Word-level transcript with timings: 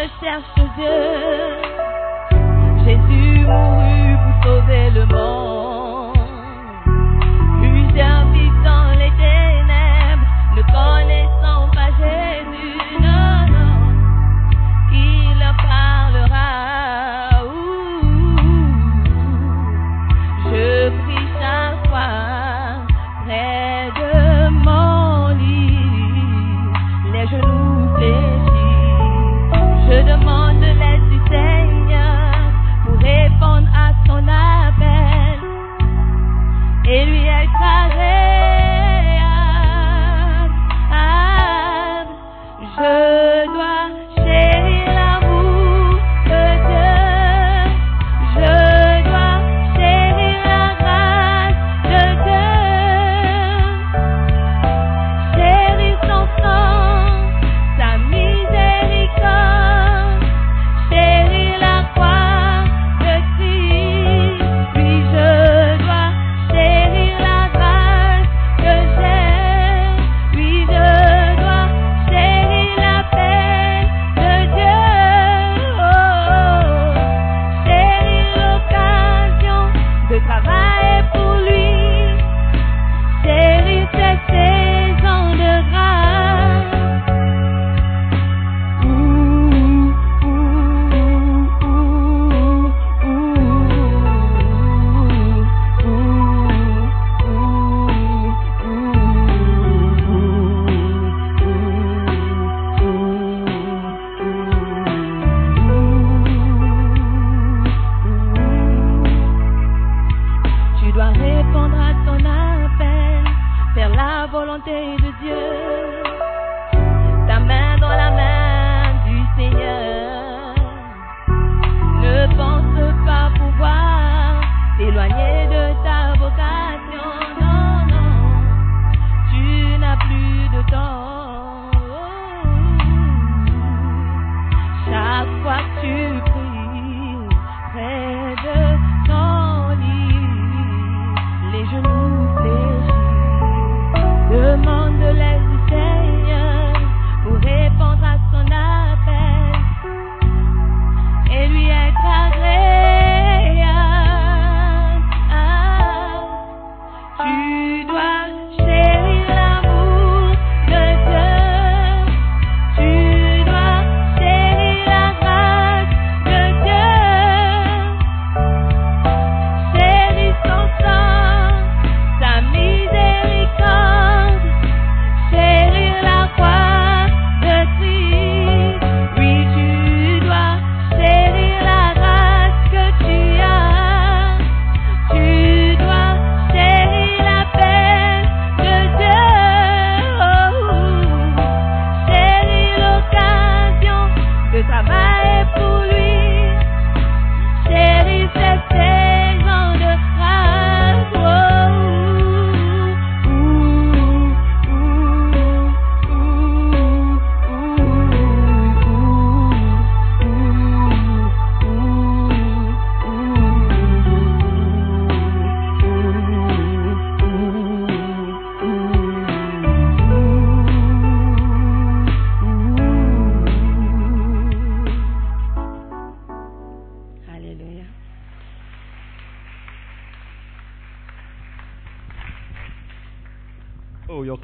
Je 0.00 0.08
cherche 0.24 0.44
Dieu. 0.76 0.98
Jésus 2.86 3.44
mourut 3.44 4.16
pour 4.24 4.44
sauver 4.44 4.90
le 4.92 5.04
monde. 5.04 5.59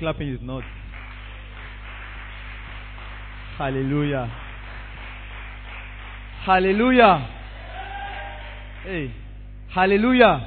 Clapping 0.07 0.29
is 0.29 0.39
not. 0.41 0.63
Hallelujah. 3.59 4.31
Hallelujah. 6.47 7.29
Hey. 8.85 9.11
Hallelujah. 9.75 10.41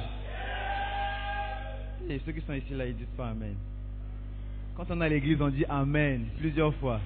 Et 2.08 2.20
ceux 2.24 2.32
qui 2.32 2.40
sont 2.40 2.54
ici 2.54 2.72
là, 2.72 2.86
ils 2.86 2.96
disent 2.96 3.06
pas 3.18 3.28
Amen. 3.28 3.54
Quand 4.78 4.84
on 4.88 5.02
est 5.02 5.04
à 5.04 5.08
l'église, 5.10 5.36
on 5.42 5.48
dit 5.48 5.66
Amen 5.68 6.28
plusieurs 6.38 6.74
fois. 6.76 6.98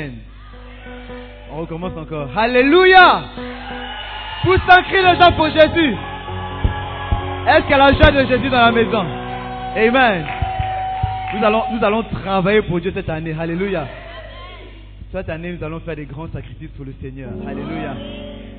Amen. 0.00 0.18
On 1.52 1.60
recommence 1.60 1.96
encore. 1.96 2.36
Alléluia. 2.36 3.26
Pousse 4.42 4.58
un 4.68 4.82
cri 4.82 4.96
de 4.96 5.14
joie 5.20 5.30
pour 5.36 5.46
Jésus. 5.46 5.94
Est-ce 7.46 7.62
qu'il 7.62 7.70
y 7.70 7.74
a 7.74 7.78
la 7.78 7.92
joie 7.92 8.10
de 8.10 8.26
Jésus 8.26 8.50
dans 8.50 8.66
la 8.66 8.72
maison? 8.72 9.06
Amen. 9.76 10.41
Nous 11.34 11.42
allons, 11.42 11.62
nous 11.72 11.82
allons 11.82 12.02
travailler 12.02 12.60
pour 12.62 12.78
Dieu 12.78 12.92
cette 12.94 13.08
année. 13.08 13.34
Alléluia. 13.38 13.88
Cette 15.10 15.30
année, 15.30 15.52
nous 15.52 15.64
allons 15.64 15.80
faire 15.80 15.96
des 15.96 16.04
grands 16.04 16.28
sacrifices 16.28 16.70
pour 16.76 16.84
le 16.84 16.92
Seigneur. 17.00 17.30
Alléluia. 17.46 17.96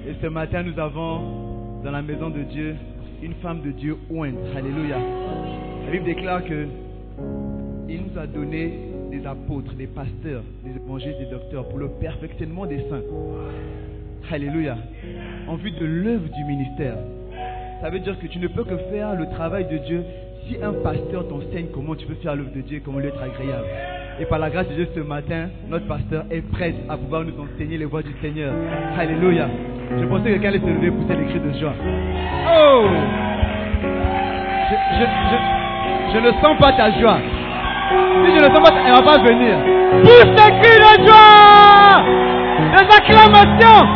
Et 0.07 0.15
ce 0.19 0.27
matin, 0.27 0.63
nous 0.63 0.79
avons 0.79 1.81
dans 1.83 1.91
la 1.91 2.01
maison 2.01 2.31
de 2.31 2.41
Dieu 2.41 2.75
une 3.21 3.35
femme 3.35 3.61
de 3.61 3.71
Dieu 3.71 3.95
ointe. 4.09 4.35
Alléluia. 4.57 4.97
La 5.85 5.91
Bible 5.91 6.05
déclare 6.05 6.43
que 6.43 6.67
il 7.89 8.01
nous 8.07 8.19
a 8.19 8.25
donné 8.25 8.79
des 9.11 9.23
apôtres, 9.27 9.73
des 9.73 9.87
pasteurs, 9.87 10.41
des 10.63 10.75
évangélistes, 10.75 11.19
des 11.19 11.29
docteurs 11.29 11.69
pour 11.69 11.77
le 11.77 11.89
perfectionnement 11.89 12.65
des 12.65 12.79
saints. 12.89 13.03
Alléluia. 14.31 14.77
En 15.47 15.55
vue 15.57 15.71
de 15.71 15.85
l'œuvre 15.85 16.27
du 16.27 16.43
ministère. 16.45 16.95
Ça 17.81 17.91
veut 17.91 17.99
dire 17.99 18.17
que 18.17 18.25
tu 18.25 18.39
ne 18.39 18.47
peux 18.47 18.63
que 18.63 18.77
faire 18.89 19.13
le 19.13 19.29
travail 19.29 19.65
de 19.65 19.77
Dieu 19.77 20.03
si 20.47 20.57
un 20.61 20.73
pasteur 20.83 21.27
t'enseigne 21.27 21.67
comment 21.73 21.95
tu 21.95 22.05
peux 22.05 22.15
faire 22.15 22.35
l'œuvre 22.35 22.51
de 22.55 22.61
Dieu, 22.61 22.81
comment 22.83 22.99
lui 22.99 23.07
être 23.07 23.21
agréable. 23.21 23.65
Et 24.19 24.25
par 24.25 24.39
la 24.39 24.49
grâce 24.49 24.67
de 24.67 24.73
Dieu 24.73 24.87
ce 24.93 24.99
matin, 24.99 25.49
notre 25.69 25.87
pasteur 25.87 26.25
est 26.29 26.41
prêt 26.51 26.75
à 26.89 26.97
pouvoir 26.97 27.23
nous 27.23 27.33
enseigner 27.39 27.77
les 27.77 27.85
voies 27.85 28.03
du 28.03 28.13
Seigneur. 28.21 28.53
Alléluia. 28.97 29.47
Je 29.99 30.05
pensais 30.05 30.23
que 30.23 30.29
quelqu'un 30.29 30.49
allait 30.49 30.59
se 30.59 30.65
lever 30.65 30.91
pousser 30.91 31.15
les 31.15 31.25
cris 31.25 31.39
de 31.39 31.59
joie. 31.59 31.73
Oh! 32.47 32.85
Je, 36.13 36.19
ne 36.19 36.31
sens 36.41 36.57
pas 36.59 36.73
ta 36.73 36.91
joie. 36.99 37.17
Si 38.23 38.31
je 38.31 38.43
ne 38.43 38.53
sens 38.53 38.59
pas, 38.59 38.75
elle 38.85 38.91
ne 38.91 38.97
va 38.97 39.01
pas 39.01 39.17
venir. 39.23 39.57
Pousse 40.03 40.35
tes 40.35 40.51
cris 40.61 40.79
de 40.79 41.07
joie! 41.07 42.03
Des 42.71 42.87
acclamations! 42.95 43.87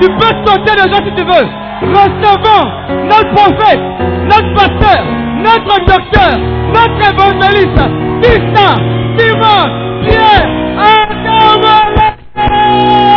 Tu 0.00 0.08
peux 0.08 0.34
sauter 0.46 0.74
de 0.76 0.88
joie 0.88 1.02
si 1.04 1.14
tu 1.14 1.24
veux. 1.24 1.48
Recevons 1.80 2.64
notre 3.06 3.34
prophète, 3.34 3.80
notre 4.24 4.54
pasteur, 4.54 5.04
notre 5.38 5.78
docteur, 5.86 6.38
notre 6.74 7.00
évangéliste, 7.10 7.82
Tristan, 8.22 8.72
Simon, 9.16 9.62
Pierre, 10.04 10.48
nous 11.24 13.07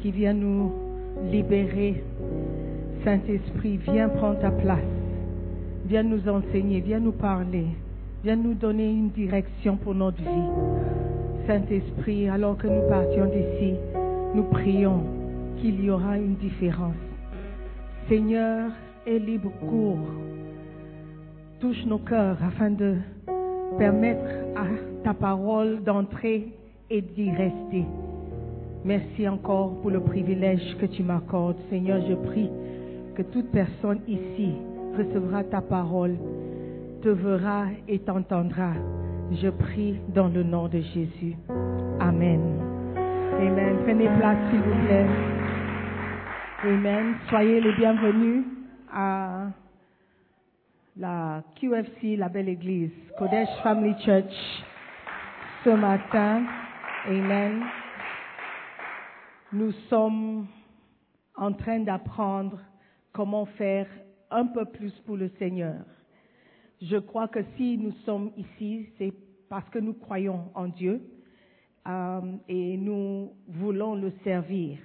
qui 0.00 0.10
vient 0.10 0.34
nous 0.34 0.72
libérer. 1.30 2.02
Saint-Esprit, 3.04 3.78
viens 3.78 4.08
prendre 4.08 4.38
ta 4.40 4.50
place. 4.50 4.80
Viens 5.86 6.02
nous 6.02 6.28
enseigner, 6.28 6.80
viens 6.80 7.00
nous 7.00 7.12
parler. 7.12 7.66
Viens 8.24 8.36
nous 8.36 8.54
donner 8.54 8.90
une 8.90 9.10
direction 9.10 9.76
pour 9.76 9.94
notre 9.94 10.18
vie. 10.18 11.46
Saint-Esprit, 11.46 12.28
alors 12.28 12.56
que 12.56 12.66
nous 12.66 12.88
partions 12.88 13.26
d'ici, 13.26 13.74
nous 14.34 14.44
prions 14.44 15.04
qu'il 15.60 15.84
y 15.84 15.90
aura 15.90 16.18
une 16.18 16.34
différence. 16.34 16.94
Seigneur, 18.08 18.70
aie 19.06 19.18
libre 19.18 19.52
cours 19.60 19.98
touche 21.60 21.84
nos 21.86 21.98
cœurs 21.98 22.38
afin 22.42 22.70
de 22.70 22.96
permettre 23.78 24.30
à 24.56 24.66
ta 25.04 25.14
parole 25.14 25.82
d'entrer 25.82 26.52
et 26.90 27.00
d'y 27.00 27.30
rester. 27.30 27.84
Merci 28.86 29.28
encore 29.28 29.80
pour 29.80 29.90
le 29.90 29.98
privilège 29.98 30.76
que 30.80 30.86
tu 30.86 31.02
m'accordes. 31.02 31.56
Seigneur, 31.70 32.00
je 32.08 32.14
prie 32.14 32.48
que 33.16 33.22
toute 33.22 33.50
personne 33.50 33.98
ici 34.06 34.52
recevra 34.96 35.42
ta 35.42 35.60
parole, 35.60 36.16
te 37.02 37.08
verra 37.08 37.64
et 37.88 37.98
t'entendra. 37.98 38.74
Je 39.42 39.48
prie 39.48 39.98
dans 40.14 40.28
le 40.28 40.44
nom 40.44 40.68
de 40.68 40.78
Jésus. 40.78 41.34
Amen. 41.98 42.40
Amen. 43.40 43.76
Prenez 43.84 44.08
place, 44.18 44.38
s'il 44.50 44.60
vous 44.60 44.86
plaît. 44.86 45.06
Amen. 46.62 47.14
Soyez 47.28 47.60
les 47.60 47.72
bienvenus 47.72 48.44
à 48.94 49.48
la 50.96 51.42
QFC, 51.56 52.16
la 52.16 52.28
Belle 52.28 52.50
Église, 52.50 52.92
Kodesh 53.18 53.48
Family 53.64 53.96
Church, 54.04 54.62
ce 55.64 55.70
matin. 55.70 56.44
Amen. 57.08 57.64
Nous 59.52 59.72
sommes 59.88 60.46
en 61.34 61.52
train 61.52 61.80
d'apprendre 61.80 62.58
comment 63.12 63.46
faire 63.46 63.86
un 64.30 64.46
peu 64.46 64.64
plus 64.64 64.92
pour 65.04 65.16
le 65.16 65.28
Seigneur. 65.38 65.84
Je 66.82 66.96
crois 66.96 67.28
que 67.28 67.40
si 67.56 67.78
nous 67.78 67.92
sommes 68.04 68.32
ici, 68.36 68.88
c'est 68.98 69.12
parce 69.48 69.68
que 69.70 69.78
nous 69.78 69.94
croyons 69.94 70.50
en 70.54 70.68
Dieu 70.68 71.00
euh, 71.86 72.20
et 72.48 72.76
nous 72.76 73.32
voulons 73.48 73.94
le 73.94 74.12
servir. 74.24 74.78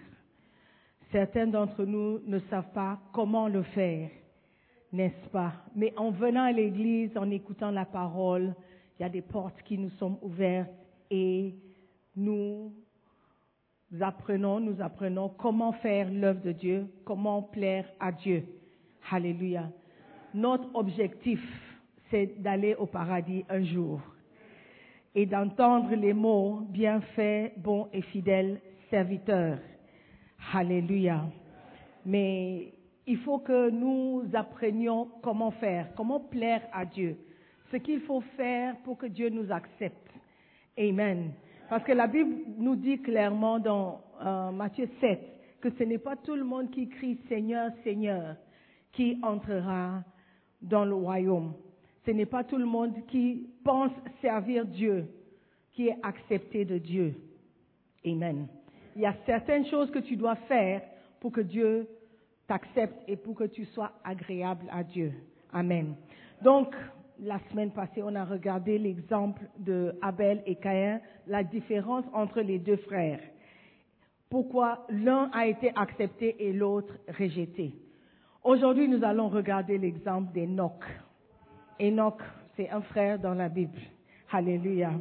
Certains 1.12 1.48
d'entre 1.48 1.84
nous 1.84 2.20
ne 2.26 2.40
savent 2.50 2.72
pas 2.74 3.00
comment 3.12 3.48
le 3.48 3.64
faire 3.64 4.10
n'est-ce 4.92 5.30
pas? 5.30 5.54
Mais 5.76 5.94
en 5.98 6.12
venant 6.12 6.44
à 6.44 6.52
l'église, 6.52 7.16
en 7.18 7.30
écoutant 7.30 7.72
la 7.72 7.86
parole, 7.86 8.54
il 9.00 9.04
y 9.04 9.06
a 9.06 9.10
des 9.10 9.22
portes 9.22 9.62
qui 9.64 9.78
nous 9.78 9.90
sont 9.92 10.20
ouvertes 10.22 10.70
et 11.10 11.56
nous 12.16 12.74
apprenons, 14.00 14.60
nous 14.60 14.82
apprenons 14.82 15.30
comment 15.30 15.74
faire 15.74 16.10
l'œuvre 16.12 16.42
de 16.42 16.52
Dieu, 16.52 16.88
comment 17.04 17.42
plaire 17.42 17.86
à 18.00 18.12
Dieu. 18.12 18.46
Alléluia. 19.10 19.70
Notre 20.34 20.74
objectif, 20.76 21.42
c'est 22.10 22.42
d'aller 22.42 22.76
au 22.76 22.86
paradis 22.86 23.44
un 23.50 23.64
jour 23.64 24.00
et 25.14 25.26
d'entendre 25.26 25.94
les 25.96 26.14
mots 26.14 26.62
bien 26.70 27.02
fait, 27.16 27.54
bon 27.58 27.88
et 27.92 28.02
fidèle 28.02 28.62
serviteur. 28.90 29.58
Alléluia. 30.54 31.26
Mais 32.06 32.74
il 33.06 33.18
faut 33.18 33.40
que 33.40 33.70
nous 33.70 34.24
apprenions 34.34 35.10
comment 35.22 35.52
faire, 35.52 35.90
comment 35.96 36.20
plaire 36.20 36.62
à 36.72 36.86
Dieu, 36.86 37.18
ce 37.72 37.78
qu'il 37.78 38.02
faut 38.02 38.22
faire 38.38 38.76
pour 38.84 38.98
que 38.98 39.08
Dieu 39.08 39.30
nous 39.30 39.52
accepte. 39.52 40.10
Amen. 40.78 41.32
Parce 41.72 41.86
que 41.86 41.94
la 41.94 42.08
Bible 42.08 42.36
nous 42.58 42.76
dit 42.76 43.00
clairement 43.00 43.58
dans 43.58 44.02
euh, 44.22 44.52
Matthieu 44.52 44.90
7 45.00 45.22
que 45.62 45.70
ce 45.70 45.84
n'est 45.86 46.00
pas 46.00 46.18
tout 46.18 46.36
le 46.36 46.44
monde 46.44 46.70
qui 46.70 46.90
crie 46.90 47.18
Seigneur, 47.30 47.72
Seigneur, 47.86 48.36
qui 48.92 49.18
entrera 49.24 50.04
dans 50.62 50.84
le 50.84 50.94
royaume. 50.94 51.54
Ce 52.06 52.12
n'est 52.12 52.26
pas 52.26 52.44
tout 52.44 52.58
le 52.58 52.66
monde 52.66 52.94
qui 53.08 53.48
pense 53.64 53.94
servir 54.22 54.66
Dieu 54.66 55.06
qui 55.72 55.88
est 55.88 55.98
accepté 56.04 56.66
de 56.66 56.78
Dieu. 56.78 57.16
Amen. 58.06 58.50
Il 58.98 59.04
y 59.04 59.06
a 59.06 59.16
certaines 59.26 59.66
choses 59.68 59.90
que 59.92 60.00
tu 60.00 60.18
dois 60.18 60.36
faire 60.36 60.82
pour 61.22 61.32
que 61.32 61.40
Dieu 61.40 61.88
t'accepte 62.48 63.02
et 63.08 63.16
pour 63.16 63.34
que 63.34 63.46
tu 63.46 63.64
sois 63.64 63.94
agréable 64.04 64.66
à 64.74 64.84
Dieu. 64.84 65.14
Amen. 65.54 65.96
Donc, 66.42 66.76
la 67.22 67.40
semaine 67.52 67.72
passée, 67.72 68.02
on 68.04 68.16
a 68.16 68.26
regardé 68.26 68.80
l'exemple 68.80 69.42
de 69.60 69.96
Abel 70.02 70.42
et 70.48 70.56
Caïn, 70.56 71.00
la 71.28 71.44
différence 71.44 72.04
entre 72.14 72.42
les 72.42 72.58
deux 72.58 72.78
frères. 72.78 73.20
Pourquoi 74.30 74.86
l'un 74.90 75.30
a 75.34 75.46
été 75.46 75.72
accepté 75.76 76.48
et 76.48 76.52
l'autre 76.52 76.94
rejeté. 77.08 77.76
Aujourd'hui, 78.44 78.88
nous 78.88 79.04
allons 79.04 79.30
regarder 79.30 79.78
l'exemple 79.78 80.34
d'Enoch. 80.34 80.84
Enoch, 81.80 82.22
c'est 82.56 82.70
un 82.70 82.82
frère 82.82 83.20
dans 83.20 83.36
la 83.36 83.50
Bible. 83.50 83.80
Alléluia. 84.32 84.94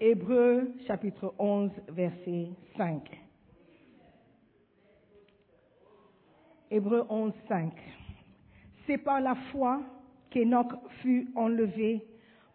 Hébreu 0.00 0.72
chapitre 0.86 1.34
11, 1.38 1.70
verset 1.88 2.48
5. 2.76 3.02
Hébreu 6.70 7.04
11, 7.08 7.32
5. 7.48 7.72
C'est 8.86 8.98
par 8.98 9.20
la 9.20 9.34
foi 9.52 9.82
qu'Enoch 10.30 10.72
fut 11.00 11.28
enlevé 11.34 12.04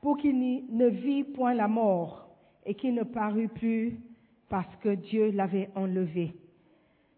pour 0.02 0.18
qu'il 0.18 0.38
ne 0.38 0.88
vit 0.88 1.24
point 1.24 1.54
la 1.54 1.68
mort 1.68 2.28
et 2.66 2.76
qu'il 2.76 2.94
ne 2.94 3.04
parut 3.04 3.48
plus 3.48 3.98
parce 4.50 4.76
que 4.78 4.96
Dieu 4.96 5.32
l'avait 5.32 5.70
enlevé. 5.76 6.34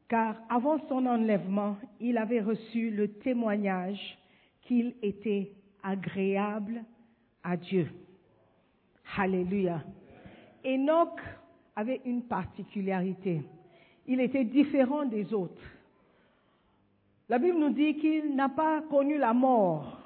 Car 0.08 0.36
avant 0.50 0.78
son 0.88 1.06
enlèvement, 1.06 1.78
il 2.00 2.18
avait 2.18 2.42
reçu 2.42 2.92
le 2.92 3.08
témoignage 3.10 4.18
qu'il 4.62 4.96
était 5.02 5.52
agréable 5.84 6.84
à 7.44 7.58
Dieu. 7.58 7.88
Alléluia. 9.18 9.84
Enoch 10.66 11.20
avait 11.76 12.02
une 12.06 12.24
particularité. 12.24 13.42
Il 14.08 14.20
était 14.20 14.46
différent 14.46 15.06
des 15.06 15.34
autres. 15.34 15.62
La 17.28 17.40
Bible 17.40 17.58
nous 17.58 17.72
dit 17.72 17.96
qu'il 17.98 18.36
n'a 18.36 18.50
pas 18.50 18.82
connu 18.84 19.18
la 19.18 19.34
mort. 19.34 20.05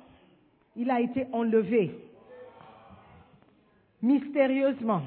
Il 0.80 0.90
a 0.90 1.02
été 1.02 1.28
enlevé 1.34 1.92
mystérieusement. 4.02 5.02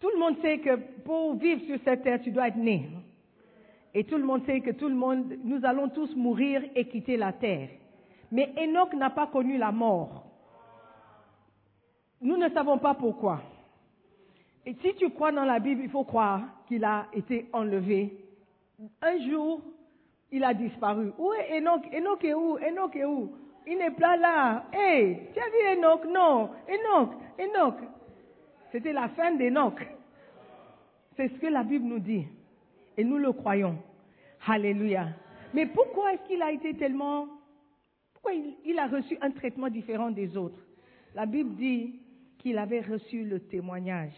Tout 0.00 0.08
le 0.08 0.18
monde 0.18 0.36
sait 0.40 0.58
que 0.60 0.76
pour 1.04 1.34
vivre 1.34 1.60
sur 1.66 1.78
cette 1.84 2.02
terre, 2.02 2.22
tu 2.22 2.30
dois 2.30 2.48
être 2.48 2.56
né. 2.56 2.88
Et 3.92 4.04
tout 4.04 4.16
le 4.16 4.24
monde 4.24 4.46
sait 4.46 4.62
que 4.62 4.70
tout 4.70 4.88
le 4.88 4.94
monde, 4.94 5.34
nous 5.44 5.62
allons 5.62 5.90
tous 5.90 6.16
mourir 6.16 6.62
et 6.74 6.88
quitter 6.88 7.18
la 7.18 7.34
terre. 7.34 7.68
Mais 8.32 8.52
Enoch 8.56 8.94
n'a 8.94 9.10
pas 9.10 9.26
connu 9.26 9.58
la 9.58 9.70
mort. 9.70 10.24
Nous 12.22 12.38
ne 12.38 12.48
savons 12.48 12.78
pas 12.78 12.94
pourquoi. 12.94 13.42
Et 14.64 14.74
si 14.82 14.94
tu 14.94 15.10
crois 15.10 15.32
dans 15.32 15.44
la 15.44 15.58
Bible, 15.58 15.82
il 15.84 15.90
faut 15.90 16.04
croire 16.04 16.40
qu'il 16.66 16.82
a 16.82 17.08
été 17.12 17.46
enlevé. 17.52 18.24
Un 19.02 19.18
jour, 19.28 19.60
il 20.30 20.44
a 20.44 20.54
disparu. 20.54 21.12
Où 21.18 21.32
est 21.32 21.58
Enoch? 21.58 21.84
Enoch 21.92 22.24
est 22.24 22.34
où? 22.34 22.58
Enoch 22.58 22.96
est 22.96 23.04
où? 23.04 23.32
Il 23.66 23.78
n'est 23.78 23.90
pas 23.92 24.16
là. 24.16 24.64
Hé, 24.72 25.30
tu 25.32 25.40
as 25.40 25.48
vu 25.48 25.78
Enoch? 25.78 26.04
Non. 26.06 26.50
Enoch, 26.68 27.12
Enoch. 27.38 27.78
C'était 28.72 28.92
la 28.92 29.08
fin 29.10 29.32
d'Enoch. 29.32 29.80
C'est 31.16 31.28
ce 31.28 31.34
que 31.34 31.46
la 31.46 31.62
Bible 31.62 31.86
nous 31.86 32.00
dit. 32.00 32.26
Et 32.96 33.04
nous 33.04 33.18
le 33.18 33.32
croyons. 33.32 33.76
Alléluia. 34.46 35.08
Mais 35.52 35.66
pourquoi 35.66 36.12
est-ce 36.12 36.22
qu'il 36.26 36.42
a 36.42 36.50
été 36.52 36.74
tellement... 36.74 37.26
Pourquoi 38.12 38.32
il 38.64 38.78
a 38.78 38.86
reçu 38.86 39.16
un 39.20 39.30
traitement 39.30 39.68
différent 39.68 40.10
des 40.10 40.36
autres? 40.36 40.60
La 41.14 41.26
Bible 41.26 41.54
dit 41.54 42.00
qu'il 42.38 42.58
avait 42.58 42.80
reçu 42.80 43.24
le 43.24 43.40
témoignage, 43.40 44.14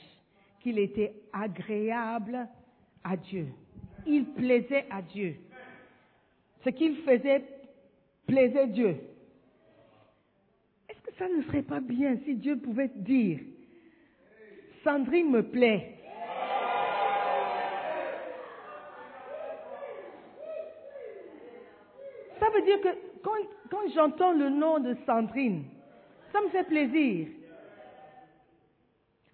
qu'il 0.60 0.78
était 0.78 1.12
agréable 1.32 2.48
à 3.04 3.16
Dieu. 3.16 3.48
Il 4.06 4.24
plaisait 4.26 4.86
à 4.90 5.02
Dieu. 5.02 5.36
Ce 6.66 6.70
qu'il 6.72 6.96
faisait 6.96 7.44
plaisait 8.26 8.66
Dieu. 8.66 8.96
Est-ce 10.88 11.00
que 11.00 11.14
ça 11.16 11.28
ne 11.28 11.40
serait 11.44 11.62
pas 11.62 11.78
bien 11.78 12.18
si 12.24 12.34
Dieu 12.34 12.58
pouvait 12.58 12.90
dire, 12.92 13.38
Sandrine 14.82 15.30
me 15.30 15.44
plaît 15.44 15.92
Ça 22.40 22.46
veut 22.52 22.62
dire 22.62 22.80
que 22.80 22.88
quand, 23.22 23.36
quand 23.70 23.88
j'entends 23.94 24.32
le 24.32 24.50
nom 24.50 24.80
de 24.80 24.96
Sandrine, 25.06 25.66
ça 26.32 26.40
me 26.40 26.48
fait 26.48 26.64
plaisir. 26.64 27.28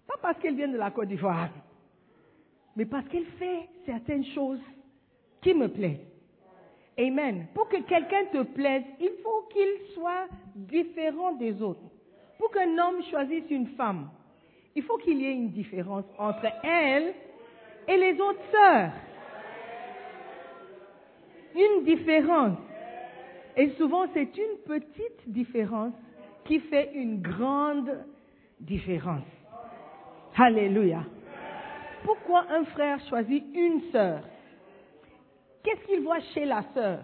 Pas 0.05 0.17
parce 0.21 0.37
qu'elle 0.37 0.55
vient 0.55 0.67
de 0.67 0.77
la 0.77 0.91
Côte 0.91 1.07
d'Ivoire, 1.07 1.49
mais 2.75 2.85
parce 2.85 3.07
qu'elle 3.07 3.25
fait 3.39 3.69
certaines 3.87 4.25
choses 4.25 4.61
qui 5.41 5.55
me 5.55 5.67
plaisent. 5.67 6.12
Amen. 6.97 7.47
Pour 7.53 7.67
que 7.69 7.81
quelqu'un 7.81 8.25
te 8.31 8.43
plaise, 8.43 8.83
il 8.99 9.11
faut 9.23 9.47
qu'il 9.51 9.93
soit 9.93 10.27
différent 10.55 11.33
des 11.33 11.61
autres. 11.61 11.81
Pour 12.37 12.51
qu'un 12.51 12.77
homme 12.77 13.01
choisisse 13.09 13.49
une 13.49 13.67
femme, 13.67 14.09
il 14.75 14.83
faut 14.83 14.97
qu'il 14.97 15.19
y 15.21 15.25
ait 15.25 15.33
une 15.33 15.49
différence 15.49 16.05
entre 16.17 16.45
elle 16.63 17.13
et 17.87 17.97
les 17.97 18.19
autres 18.19 18.43
sœurs. 18.51 18.91
Une 21.55 21.83
différence. 21.83 22.57
Et 23.55 23.69
souvent, 23.71 24.05
c'est 24.13 24.35
une 24.37 24.57
petite 24.65 25.27
différence 25.27 25.93
qui 26.45 26.59
fait 26.59 26.91
une 26.93 27.21
grande 27.21 28.05
différence. 28.59 29.27
Alléluia. 30.35 31.03
Pourquoi 32.03 32.45
un 32.49 32.65
frère 32.65 32.99
choisit 33.07 33.43
une 33.53 33.81
sœur? 33.91 34.21
Qu'est-ce 35.63 35.85
qu'il 35.87 36.01
voit 36.01 36.19
chez 36.33 36.45
la 36.45 36.63
sœur? 36.73 36.99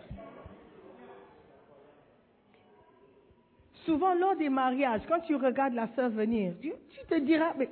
Souvent, 3.85 4.13
lors 4.13 4.35
des 4.35 4.49
mariages, 4.49 5.01
quand 5.07 5.21
tu 5.21 5.35
regardes 5.35 5.73
la 5.73 5.87
sœur 5.95 6.09
venir, 6.09 6.53
tu, 6.61 6.71
te 7.09 7.15
diras, 7.19 7.53
mais 7.57 7.69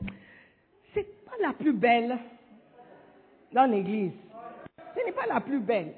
c'est 0.94 1.26
pas 1.26 1.36
la 1.42 1.54
plus 1.54 1.74
belle 1.74 2.18
dans 3.52 3.70
l'église. 3.70 4.14
Ce 4.96 5.06
n'est 5.06 5.12
pas 5.12 5.28
la 5.28 5.42
plus 5.42 5.60
belle. 5.60 5.94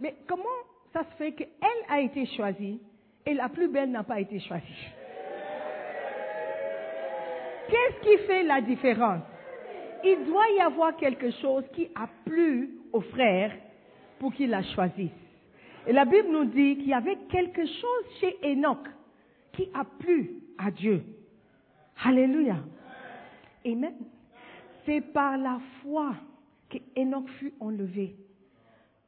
Mais 0.00 0.14
comment 0.26 0.44
ça 0.92 1.04
se 1.04 1.16
fait 1.16 1.32
qu'elle 1.32 1.84
a 1.88 2.00
été 2.00 2.24
choisie 2.34 2.80
et 3.24 3.34
la 3.34 3.48
plus 3.50 3.68
belle 3.68 3.90
n'a 3.90 4.02
pas 4.02 4.18
été 4.18 4.40
choisie? 4.40 4.88
Qu'est-ce 7.68 8.00
qui 8.00 8.26
fait 8.26 8.42
la 8.44 8.60
différence? 8.62 9.22
Il 10.02 10.24
doit 10.24 10.48
y 10.56 10.60
avoir 10.60 10.96
quelque 10.96 11.30
chose 11.42 11.64
qui 11.74 11.90
a 11.94 12.08
plu 12.24 12.70
au 12.92 13.00
frère 13.00 13.52
pour 14.18 14.32
qu'il 14.32 14.50
la 14.50 14.62
choisisse. 14.62 15.10
Et 15.86 15.92
la 15.92 16.04
Bible 16.04 16.28
nous 16.30 16.46
dit 16.46 16.76
qu'il 16.76 16.88
y 16.88 16.94
avait 16.94 17.18
quelque 17.30 17.64
chose 17.64 18.04
chez 18.20 18.36
Enoch 18.42 18.86
qui 19.52 19.68
a 19.72 19.84
plu 19.84 20.42
à 20.58 20.70
Dieu. 20.70 21.02
Alléluia. 22.04 22.56
Amen. 23.64 23.94
C'est 24.84 25.00
par 25.00 25.38
la 25.38 25.60
foi 25.82 26.14
que 26.68 26.78
Enoch 26.96 27.28
fut 27.38 27.54
enlevé 27.60 28.16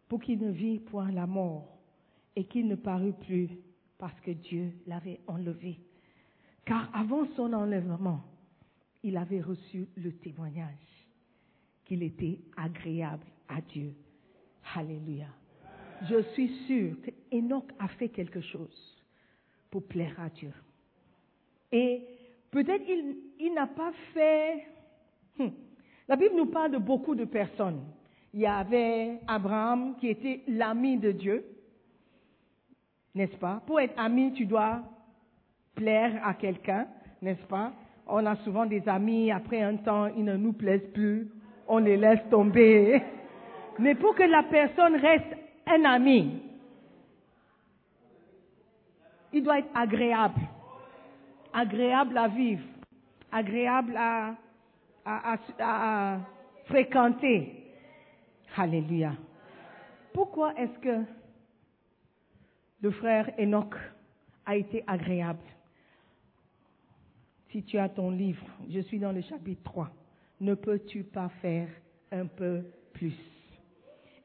pour 0.09 0.21
qu'il 0.21 0.39
ne 0.39 0.51
vit 0.51 0.79
point 0.79 1.11
la 1.11 1.27
mort 1.27 1.79
et 2.37 2.45
qu'il 2.45 2.67
ne 2.69 2.77
parut 2.77 3.13
plus 3.13 3.49
parce 3.99 4.19
que 4.21 4.31
Dieu 4.31 4.73
l'avait 4.87 5.21
enlevé. 5.27 5.79
Car 6.65 6.89
avant 6.95 7.27
son 7.35 7.53
enlèvement, 7.53 8.21
il 9.03 9.17
avait 9.17 9.41
reçu 9.41 9.89
le 9.97 10.13
témoignage 10.13 11.09
qu'il 11.85 12.03
était 12.03 12.41
agréable 12.57 13.27
à 13.49 13.61
Dieu. 13.61 13.95
Alléluia. 14.77 15.27
Je 16.09 16.23
suis 16.33 16.49
sûre 16.67 16.97
que 17.03 17.11
Enoch 17.37 17.71
a 17.79 17.89
fait 17.89 18.09
quelque 18.09 18.41
chose 18.41 18.97
pour 19.71 19.83
plaire 19.85 20.15
à 20.21 20.29
Dieu. 20.29 20.53
Et 21.73 22.03
peut-être 22.51 22.85
il, 22.89 23.17
il 23.41 23.55
n'a 23.55 23.67
pas 23.67 23.93
fait... 24.15 24.67
Hmm. 25.39 25.49
La 26.09 26.17
Bible 26.17 26.37
nous 26.37 26.47
parle 26.47 26.73
de 26.73 26.79
beaucoup 26.79 27.15
de 27.15 27.25
personnes. 27.25 27.83
Il 28.33 28.41
y 28.41 28.47
avait 28.47 29.21
Abraham 29.27 29.97
qui 29.99 30.09
était 30.09 30.43
l'ami 30.49 30.99
de 30.99 31.13
Dieu, 31.13 31.45
n'est-ce 33.15 33.37
pas? 33.37 33.63
Pour 33.67 33.81
être 33.81 33.99
ami, 33.99 34.33
tu 34.33 34.47
dois 34.47 34.83
plaire 35.75 36.21
à 36.25 36.35
quelqu'un, 36.35 36.87
n'est-ce 37.21 37.45
pas? 37.47 37.73
On 38.07 38.25
a 38.25 38.37
souvent 38.37 38.67
des 38.67 38.87
amis, 38.89 39.31
après 39.31 39.61
un 39.63 39.77
temps, 39.77 40.07
ils 40.07 40.25
ne 40.25 40.37
nous 40.37 40.53
plaisent 40.53 40.91
plus, 40.95 41.29
on 41.67 41.79
les 41.79 41.97
laisse 41.97 42.21
tomber. 42.31 43.03
Mais 43.79 43.95
pour 43.95 44.15
que 44.15 44.25
la 44.25 44.43
personne 44.43 44.97
reste 44.97 45.37
un 45.67 45.85
ami, 45.85 46.43
il 49.33 49.43
doit 49.43 49.61
être 49.61 49.71
agréable, 49.75 50.41
agréable 51.53 52.19
à 52.19 52.29
vivre, 52.29 52.65
agréable 53.31 53.97
à, 53.97 54.35
fréquenter. 56.67 57.55
Alléluia. 58.57 59.13
Pourquoi 60.13 60.53
est-ce 60.59 60.79
que 60.81 61.05
le 62.81 62.91
frère 62.91 63.31
Enoch 63.39 63.77
a 64.45 64.57
été 64.57 64.83
agréable? 64.87 65.39
Si 67.51 67.63
tu 67.63 67.79
as 67.79 67.89
ton 67.89 68.11
livre, 68.11 68.45
je 68.69 68.81
suis 68.81 68.99
dans 68.99 69.13
le 69.13 69.23
chapitre 69.23 69.63
3. 69.63 69.89
Ne 70.41 70.55
peux-tu 70.55 71.05
pas 71.05 71.29
faire 71.41 71.69
un 72.11 72.27
peu 72.27 72.65
plus? 72.93 73.38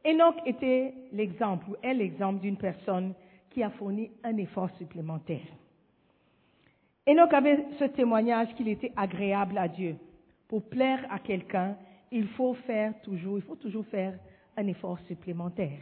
Enoch 0.05 0.35
était 0.45 0.93
l'exemple, 1.11 1.69
ou 1.69 1.75
est 1.81 1.93
l'exemple 1.93 2.41
d'une 2.41 2.57
personne 2.57 3.13
qui 3.49 3.63
a 3.63 3.69
fourni 3.69 4.11
un 4.23 4.35
effort 4.37 4.69
supplémentaire. 4.77 5.47
Enoch 7.07 7.33
avait 7.33 7.65
ce 7.79 7.85
témoignage 7.85 8.53
qu'il 8.55 8.67
était 8.67 8.91
agréable 8.95 9.57
à 9.57 9.67
Dieu. 9.67 9.95
Pour 10.47 10.63
plaire 10.63 11.05
à 11.09 11.19
quelqu'un, 11.19 11.75
il 12.11 12.27
faut 12.29 12.53
faire 12.53 12.93
toujours, 13.01 13.37
il 13.37 13.43
faut 13.43 13.55
toujours 13.55 13.85
faire 13.87 14.17
un 14.55 14.67
effort 14.67 14.99
supplémentaire. 15.07 15.79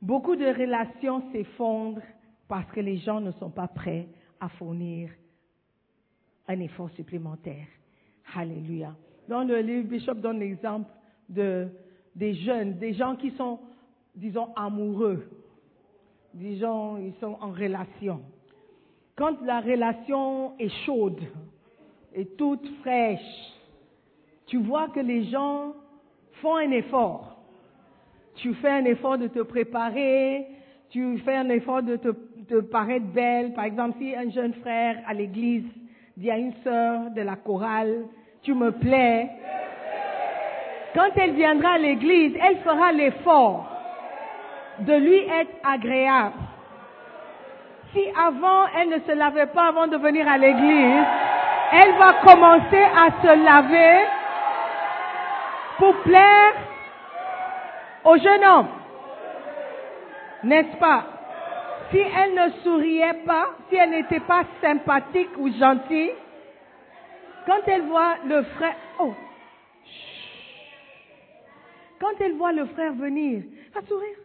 Beaucoup 0.00 0.36
de 0.36 0.46
relations 0.46 1.22
s'effondrent 1.32 2.02
parce 2.48 2.70
que 2.72 2.80
les 2.80 2.98
gens 2.98 3.20
ne 3.20 3.32
sont 3.32 3.50
pas 3.50 3.68
prêts 3.68 4.06
à 4.40 4.48
fournir 4.48 5.10
un 6.48 6.60
effort 6.60 6.90
supplémentaire. 6.90 7.66
Alléluia. 8.34 8.94
Dans 9.28 9.42
le 9.42 9.58
livre, 9.60 9.88
Bishop 9.88 10.14
donne 10.14 10.38
l'exemple 10.38 10.90
de, 11.28 11.68
des 12.16 12.34
jeunes, 12.34 12.78
des 12.78 12.94
gens 12.94 13.14
qui 13.14 13.30
sont, 13.32 13.60
disons, 14.14 14.48
amoureux. 14.56 15.28
Disons, 16.34 16.96
ils 16.98 17.14
sont 17.20 17.36
en 17.40 17.52
relation. 17.52 18.20
Quand 19.14 19.40
la 19.42 19.60
relation 19.60 20.58
est 20.58 20.68
chaude 20.84 21.20
et 22.14 22.26
toute 22.26 22.66
fraîche, 22.80 23.54
tu 24.46 24.58
vois 24.58 24.88
que 24.88 25.00
les 25.00 25.24
gens 25.24 25.74
font 26.42 26.56
un 26.56 26.70
effort. 26.72 27.36
Tu 28.36 28.52
fais 28.54 28.70
un 28.70 28.84
effort 28.84 29.18
de 29.18 29.28
te 29.28 29.40
préparer, 29.40 30.46
tu 30.90 31.18
fais 31.18 31.36
un 31.36 31.48
effort 31.48 31.82
de 31.82 31.96
te, 31.96 32.60
paraître 32.60 33.06
belle. 33.06 33.54
Par 33.54 33.64
exemple, 33.64 33.96
si 33.98 34.14
un 34.14 34.30
jeune 34.30 34.54
frère 34.54 35.02
à 35.06 35.14
l'église 35.14 35.64
dit 36.16 36.30
à 36.30 36.38
une 36.38 36.52
sœur 36.62 37.10
de 37.10 37.22
la 37.22 37.36
chorale, 37.36 38.04
tu 38.42 38.54
me 38.54 38.70
plais, 38.70 39.30
quand 40.96 41.10
elle 41.16 41.32
viendra 41.32 41.72
à 41.72 41.78
l'église, 41.78 42.34
elle 42.42 42.56
fera 42.60 42.90
l'effort 42.90 43.66
de 44.78 44.94
lui 44.94 45.18
être 45.18 45.52
agréable. 45.62 46.34
Si 47.92 48.02
avant 48.18 48.66
elle 48.76 48.88
ne 48.88 48.98
se 49.00 49.12
lavait 49.12 49.46
pas 49.46 49.68
avant 49.68 49.86
de 49.86 49.98
venir 49.98 50.26
à 50.26 50.38
l'église, 50.38 51.04
elle 51.72 51.92
va 51.98 52.14
commencer 52.24 52.82
à 52.82 53.10
se 53.22 53.44
laver 53.44 54.06
pour 55.78 55.94
plaire 55.96 56.52
au 58.04 58.16
jeune 58.16 58.44
homme. 58.44 58.68
N'est-ce 60.44 60.76
pas? 60.78 61.04
Si 61.90 61.98
elle 61.98 62.34
ne 62.34 62.50
souriait 62.64 63.22
pas, 63.26 63.46
si 63.68 63.76
elle 63.76 63.90
n'était 63.90 64.20
pas 64.20 64.42
sympathique 64.62 65.30
ou 65.36 65.50
gentille, 65.52 66.12
quand 67.46 67.60
elle 67.66 67.82
voit 67.82 68.14
le 68.26 68.42
frère... 68.42 68.76
Oh 68.98 69.12
Quand 72.00 72.20
elle 72.20 72.36
voit 72.36 72.52
le 72.52 72.66
frère 72.66 72.92
venir, 72.94 73.42
elle 73.44 73.72
va 73.72 73.86
sourire. 73.86 74.16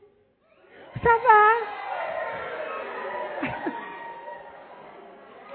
Ça 0.95 1.10
va 1.10 1.41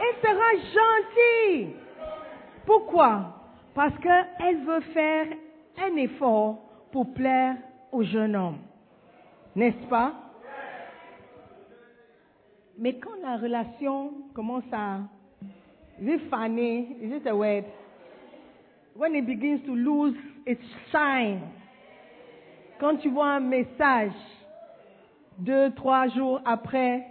Elle 0.00 0.16
sera 0.22 0.50
gentille. 0.74 1.76
Pourquoi? 2.64 3.34
Parce 3.74 3.96
qu'elle 3.98 4.64
veut 4.64 4.80
faire 4.92 5.26
un 5.78 5.96
effort 5.96 6.58
pour 6.92 7.12
plaire 7.12 7.56
au 7.92 8.02
jeune 8.02 8.34
homme. 8.34 8.58
N'est-ce 9.54 9.86
pas? 9.88 10.14
Mais 12.78 12.94
quand 12.98 13.16
la 13.22 13.36
relation 13.36 14.12
commence 14.34 14.64
à 14.72 15.00
is 16.00 16.20
funny? 16.30 16.96
Is 17.00 17.12
it 17.12 17.26
a 17.26 17.34
word? 17.34 17.64
When 18.94 19.14
it 19.14 19.26
begins 19.26 19.60
to 19.66 19.74
lose 19.74 20.14
its 20.46 20.62
shine. 20.92 21.40
Quand 22.78 22.96
tu 22.96 23.08
vois 23.08 23.28
un 23.28 23.40
message, 23.40 24.12
deux, 25.38 25.72
trois 25.74 26.08
jours 26.08 26.40
après, 26.44 27.06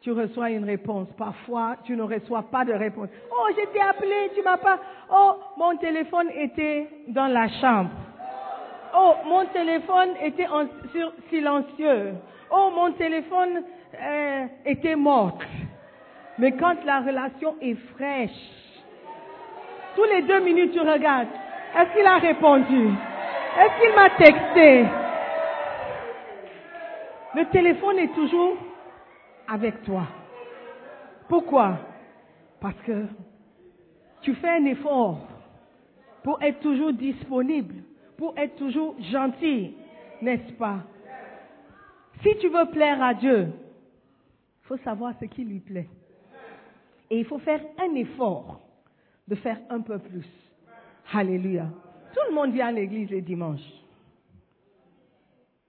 tu 0.00 0.12
reçois 0.12 0.50
une 0.50 0.64
réponse. 0.64 1.08
Parfois, 1.18 1.76
tu 1.84 1.96
ne 1.96 2.02
reçois 2.02 2.42
pas 2.42 2.64
de 2.64 2.72
réponse. 2.72 3.08
Oh, 3.30 3.46
je 3.50 3.66
t'ai 3.72 3.80
appelé, 3.80 4.30
tu 4.34 4.42
m'as 4.42 4.56
pas. 4.56 4.78
Oh, 5.12 5.34
mon 5.56 5.76
téléphone 5.76 6.28
était 6.34 6.88
dans 7.08 7.26
la 7.26 7.48
chambre. 7.60 7.90
Oh, 8.96 9.14
mon 9.26 9.44
téléphone 9.46 10.10
était 10.22 10.46
en, 10.46 10.66
silencieux. 11.28 12.14
Oh, 12.50 12.70
mon 12.74 12.92
téléphone 12.92 13.62
euh, 14.00 14.46
était 14.64 14.96
mort. 14.96 15.38
Mais 16.38 16.52
quand 16.52 16.76
la 16.84 17.00
relation 17.00 17.56
est 17.60 17.74
fraîche, 17.94 18.30
tous 19.96 20.04
les 20.04 20.22
deux 20.22 20.40
minutes, 20.40 20.72
tu 20.72 20.80
regardes. 20.80 21.28
Est-ce 21.76 21.96
qu'il 21.96 22.06
a 22.06 22.18
répondu? 22.18 22.90
Est-ce 23.58 23.80
qu'il 23.80 23.94
m'a 23.94 24.10
texté? 24.10 24.84
Le 27.34 27.50
téléphone 27.50 27.98
est 27.98 28.14
toujours 28.14 28.56
avec 29.48 29.82
toi. 29.82 30.06
Pourquoi? 31.28 31.78
Parce 32.60 32.80
que 32.86 33.06
tu 34.22 34.34
fais 34.34 34.50
un 34.50 34.64
effort 34.66 35.18
pour 36.22 36.42
être 36.42 36.60
toujours 36.60 36.92
disponible, 36.92 37.76
pour 38.16 38.34
être 38.36 38.56
toujours 38.56 38.94
gentil, 39.10 39.74
n'est-ce 40.20 40.52
pas? 40.52 40.80
Si 42.22 42.36
tu 42.38 42.48
veux 42.48 42.66
plaire 42.66 43.02
à 43.02 43.14
Dieu, 43.14 43.48
il 44.62 44.66
faut 44.66 44.76
savoir 44.78 45.14
ce 45.20 45.24
qui 45.24 45.44
lui 45.44 45.60
plaît. 45.60 45.88
Et 47.10 47.18
il 47.18 47.24
faut 47.24 47.38
faire 47.38 47.60
un 47.78 47.94
effort 47.94 48.60
de 49.26 49.34
faire 49.34 49.58
un 49.70 49.80
peu 49.80 49.98
plus. 49.98 50.28
Alléluia. 51.12 51.66
Tout 52.12 52.20
le 52.28 52.34
monde 52.34 52.52
vient 52.52 52.68
à 52.68 52.72
l'église 52.72 53.10
les 53.10 53.20
dimanches. 53.20 53.60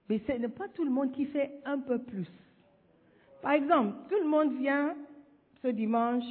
Mais 0.08 0.20
ce 0.26 0.32
n'est 0.32 0.48
pas 0.48 0.68
tout 0.68 0.84
le 0.84 0.90
monde 0.90 1.12
qui 1.12 1.26
fait 1.26 1.50
un 1.64 1.78
peu 1.78 1.98
plus. 1.98 2.28
Par 3.40 3.52
exemple, 3.52 3.94
tout 4.08 4.22
le 4.22 4.28
monde 4.28 4.58
vient 4.58 4.94
ce 5.62 5.68
dimanche, 5.68 6.24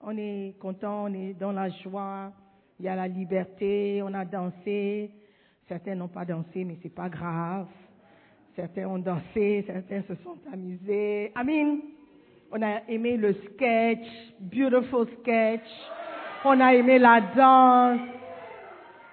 on 0.00 0.16
est 0.16 0.54
content, 0.60 1.04
on 1.04 1.14
est 1.14 1.34
dans 1.34 1.52
la 1.52 1.68
joie, 1.68 2.32
il 2.78 2.86
y 2.86 2.88
a 2.88 2.96
la 2.96 3.08
liberté, 3.08 4.00
on 4.04 4.14
a 4.14 4.24
dansé. 4.24 5.10
Certains 5.68 5.94
n'ont 5.94 6.08
pas 6.08 6.24
dansé, 6.24 6.64
mais 6.64 6.76
c'est 6.82 6.94
pas 6.94 7.08
grave. 7.08 7.66
Certains 8.54 8.86
ont 8.86 8.98
dansé, 8.98 9.64
certains 9.66 10.02
se 10.02 10.14
sont 10.22 10.36
amusés. 10.52 11.32
Amen. 11.34 11.80
On 12.50 12.62
a 12.62 12.88
aimé 12.88 13.16
le 13.16 13.34
sketch, 13.34 14.06
beautiful 14.40 15.06
sketch. 15.20 15.68
On 16.44 16.58
a 16.60 16.74
aimé 16.74 16.98
la 16.98 17.20
danse. 17.20 18.17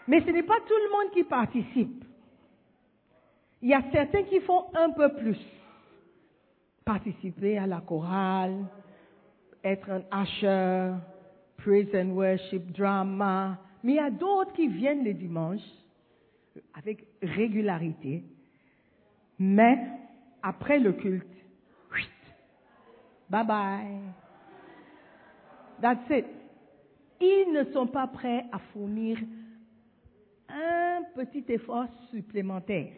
Mais 0.07 0.21
ce 0.21 0.29
n'est 0.29 0.43
pas 0.43 0.59
tout 0.67 0.73
le 0.73 0.91
monde 0.91 1.11
qui 1.11 1.23
participe. 1.23 2.03
Il 3.61 3.69
y 3.69 3.73
a 3.73 3.83
certains 3.91 4.23
qui 4.23 4.39
font 4.41 4.65
un 4.75 4.91
peu 4.91 5.13
plus. 5.15 5.39
Participer 6.83 7.57
à 7.57 7.65
la 7.65 7.81
chorale, 7.81 8.65
être 9.63 9.89
un 9.89 10.23
usher, 10.23 10.93
praise 11.57 11.89
and 11.95 12.11
worship, 12.11 12.71
drama. 12.71 13.57
Mais 13.83 13.93
il 13.93 13.95
y 13.95 13.99
a 13.99 14.11
d'autres 14.11 14.53
qui 14.53 14.67
viennent 14.67 15.03
les 15.03 15.15
dimanches 15.15 15.67
avec 16.75 17.05
régularité. 17.23 18.23
Mais 19.39 19.79
après 20.43 20.79
le 20.79 20.93
culte, 20.93 21.27
bye 23.29 23.45
bye. 23.45 23.99
That's 25.81 26.09
it. 26.09 26.25
Ils 27.19 27.51
ne 27.51 27.63
sont 27.73 27.87
pas 27.87 28.07
prêts 28.07 28.45
à 28.51 28.59
fournir 28.71 29.17
un 30.49 31.03
petit 31.15 31.43
effort 31.49 31.88
supplémentaire. 32.12 32.93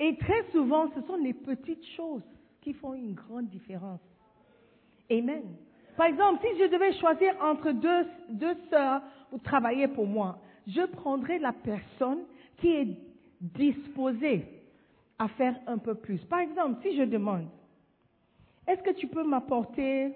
Et 0.00 0.16
très 0.16 0.48
souvent, 0.52 0.90
ce 0.94 1.00
sont 1.02 1.16
les 1.16 1.34
petites 1.34 1.84
choses 1.96 2.22
qui 2.60 2.72
font 2.72 2.94
une 2.94 3.14
grande 3.14 3.48
différence. 3.48 4.00
Amen. 5.10 5.42
Par 5.96 6.06
exemple, 6.06 6.40
si 6.46 6.58
je 6.58 6.70
devais 6.70 6.92
choisir 6.98 7.34
entre 7.42 7.72
deux, 7.72 8.06
deux 8.30 8.56
sœurs 8.70 9.02
pour 9.30 9.42
travailler 9.42 9.88
pour 9.88 10.06
moi, 10.06 10.38
je 10.66 10.82
prendrais 10.86 11.38
la 11.38 11.52
personne 11.52 12.20
qui 12.58 12.68
est 12.68 12.96
disposée 13.40 14.46
à 15.18 15.28
faire 15.28 15.58
un 15.66 15.78
peu 15.78 15.94
plus. 15.94 16.18
Par 16.26 16.40
exemple, 16.40 16.80
si 16.82 16.96
je 16.96 17.02
demande, 17.02 17.48
est-ce 18.66 18.82
que 18.82 18.92
tu 18.92 19.08
peux 19.08 19.24
m'apporter 19.24 20.12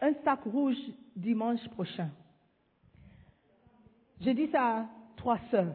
un 0.00 0.14
sac 0.24 0.42
rouge 0.44 0.78
dimanche 1.14 1.66
prochain? 1.68 2.10
Je 4.20 4.30
dis 4.30 4.48
ça 4.48 4.62
à 4.62 4.86
trois 5.16 5.38
sœurs. 5.50 5.74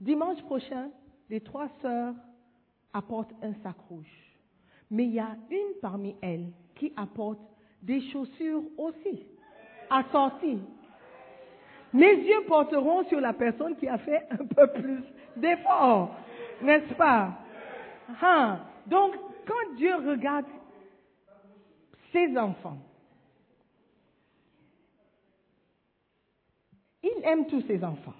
Dimanche 0.00 0.42
prochain, 0.42 0.90
les 1.28 1.40
trois 1.40 1.68
sœurs 1.82 2.14
apportent 2.92 3.34
un 3.42 3.52
sac 3.62 3.76
rouge. 3.88 4.06
Mais 4.90 5.04
il 5.04 5.14
y 5.14 5.20
a 5.20 5.36
une 5.50 5.80
parmi 5.82 6.16
elles 6.22 6.50
qui 6.76 6.92
apporte 6.96 7.40
des 7.82 8.00
chaussures 8.10 8.62
aussi, 8.76 9.26
assorties. 9.90 10.60
Mes 11.92 12.14
yeux 12.14 12.44
porteront 12.46 13.04
sur 13.04 13.20
la 13.20 13.32
personne 13.32 13.76
qui 13.76 13.88
a 13.88 13.98
fait 13.98 14.26
un 14.30 14.44
peu 14.44 14.66
plus 14.72 15.02
d'efforts, 15.36 16.14
n'est-ce 16.62 16.94
pas? 16.94 17.38
Hein? 18.22 18.60
Donc, 18.86 19.14
quand 19.46 19.76
Dieu 19.76 19.94
regarde 19.96 20.46
ses 22.12 22.36
enfants, 22.36 22.78
il 27.02 27.17
aime 27.28 27.46
tous 27.46 27.62
ses 27.62 27.82
enfants. 27.84 28.14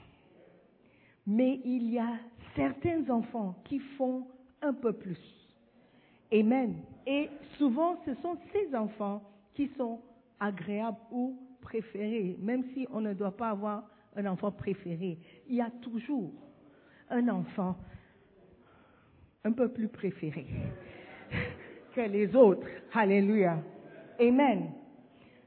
Mais 1.27 1.61
il 1.64 1.90
y 1.90 1.99
a 1.99 2.16
certains 2.55 3.09
enfants 3.11 3.55
qui 3.64 3.79
font 3.97 4.27
un 4.62 4.73
peu 4.73 4.92
plus. 4.92 5.18
Amen. 6.33 6.77
Et 7.07 7.31
souvent, 7.57 7.97
ce 8.05 8.14
sont 8.16 8.37
ces 8.53 8.75
enfants 8.75 9.23
qui 9.55 9.71
sont 9.77 10.01
agréables 10.40 10.99
ou 11.11 11.38
préférés, 11.61 12.37
même 12.40 12.64
si 12.75 12.87
on 12.90 13.01
ne 13.01 13.14
doit 13.14 13.37
pas 13.37 13.51
avoir 13.51 13.85
un 14.16 14.27
enfant 14.27 14.51
préféré. 14.51 15.18
Il 15.49 15.57
y 15.57 15.61
a 15.61 15.71
toujours 15.83 16.33
un 17.11 17.29
enfant 17.29 17.77
un 19.44 19.53
peu 19.53 19.68
plus 19.68 19.88
préféré 19.88 20.47
que 21.94 22.01
les 22.01 22.35
autres. 22.35 22.66
Alléluia. 22.92 23.59
Amen. 24.21 24.73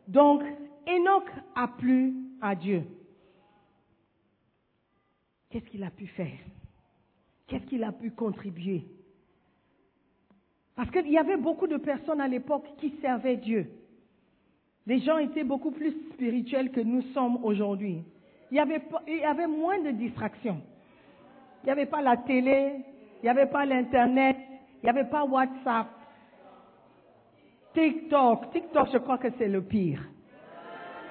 Donc, 0.08 0.43
Enoch 0.88 1.30
a 1.56 1.67
plu 1.67 2.13
à 2.41 2.56
Dieu. 2.56 2.84
Qu'est-ce 5.51 5.65
qu'il 5.65 5.83
a 5.83 5.91
pu 5.91 6.07
faire? 6.07 6.39
Qu'est-ce 7.47 7.65
qu'il 7.65 7.83
a 7.83 7.91
pu 7.91 8.11
contribuer? 8.11 8.85
Parce 10.75 10.89
qu'il 10.89 11.11
y 11.11 11.17
avait 11.17 11.37
beaucoup 11.37 11.67
de 11.67 11.77
personnes 11.77 12.21
à 12.21 12.27
l'époque 12.27 12.65
qui 12.79 12.95
servaient 13.01 13.37
Dieu. 13.37 13.69
Les 14.87 14.99
gens 15.01 15.17
étaient 15.17 15.43
beaucoup 15.43 15.71
plus 15.71 15.91
spirituels 16.13 16.71
que 16.71 16.79
nous 16.79 17.01
sommes 17.13 17.43
aujourd'hui. 17.43 18.03
Il 18.49 18.57
y 18.57 18.59
avait, 18.59 18.81
il 19.07 19.17
y 19.17 19.23
avait 19.23 19.47
moins 19.47 19.79
de 19.81 19.91
distractions. 19.91 20.61
Il 21.61 21.65
n'y 21.65 21.71
avait 21.71 21.85
pas 21.85 22.01
la 22.01 22.17
télé, 22.17 22.77
il 23.21 23.23
n'y 23.23 23.29
avait 23.29 23.45
pas 23.45 23.65
l'Internet, 23.65 24.37
il 24.81 24.85
n'y 24.85 24.89
avait 24.89 25.09
pas 25.09 25.23
WhatsApp, 25.23 25.87
TikTok. 27.73 28.51
TikTok, 28.51 28.87
je 28.91 28.97
crois 28.97 29.17
que 29.17 29.27
c'est 29.37 29.47
le 29.47 29.61
pire. 29.61 30.01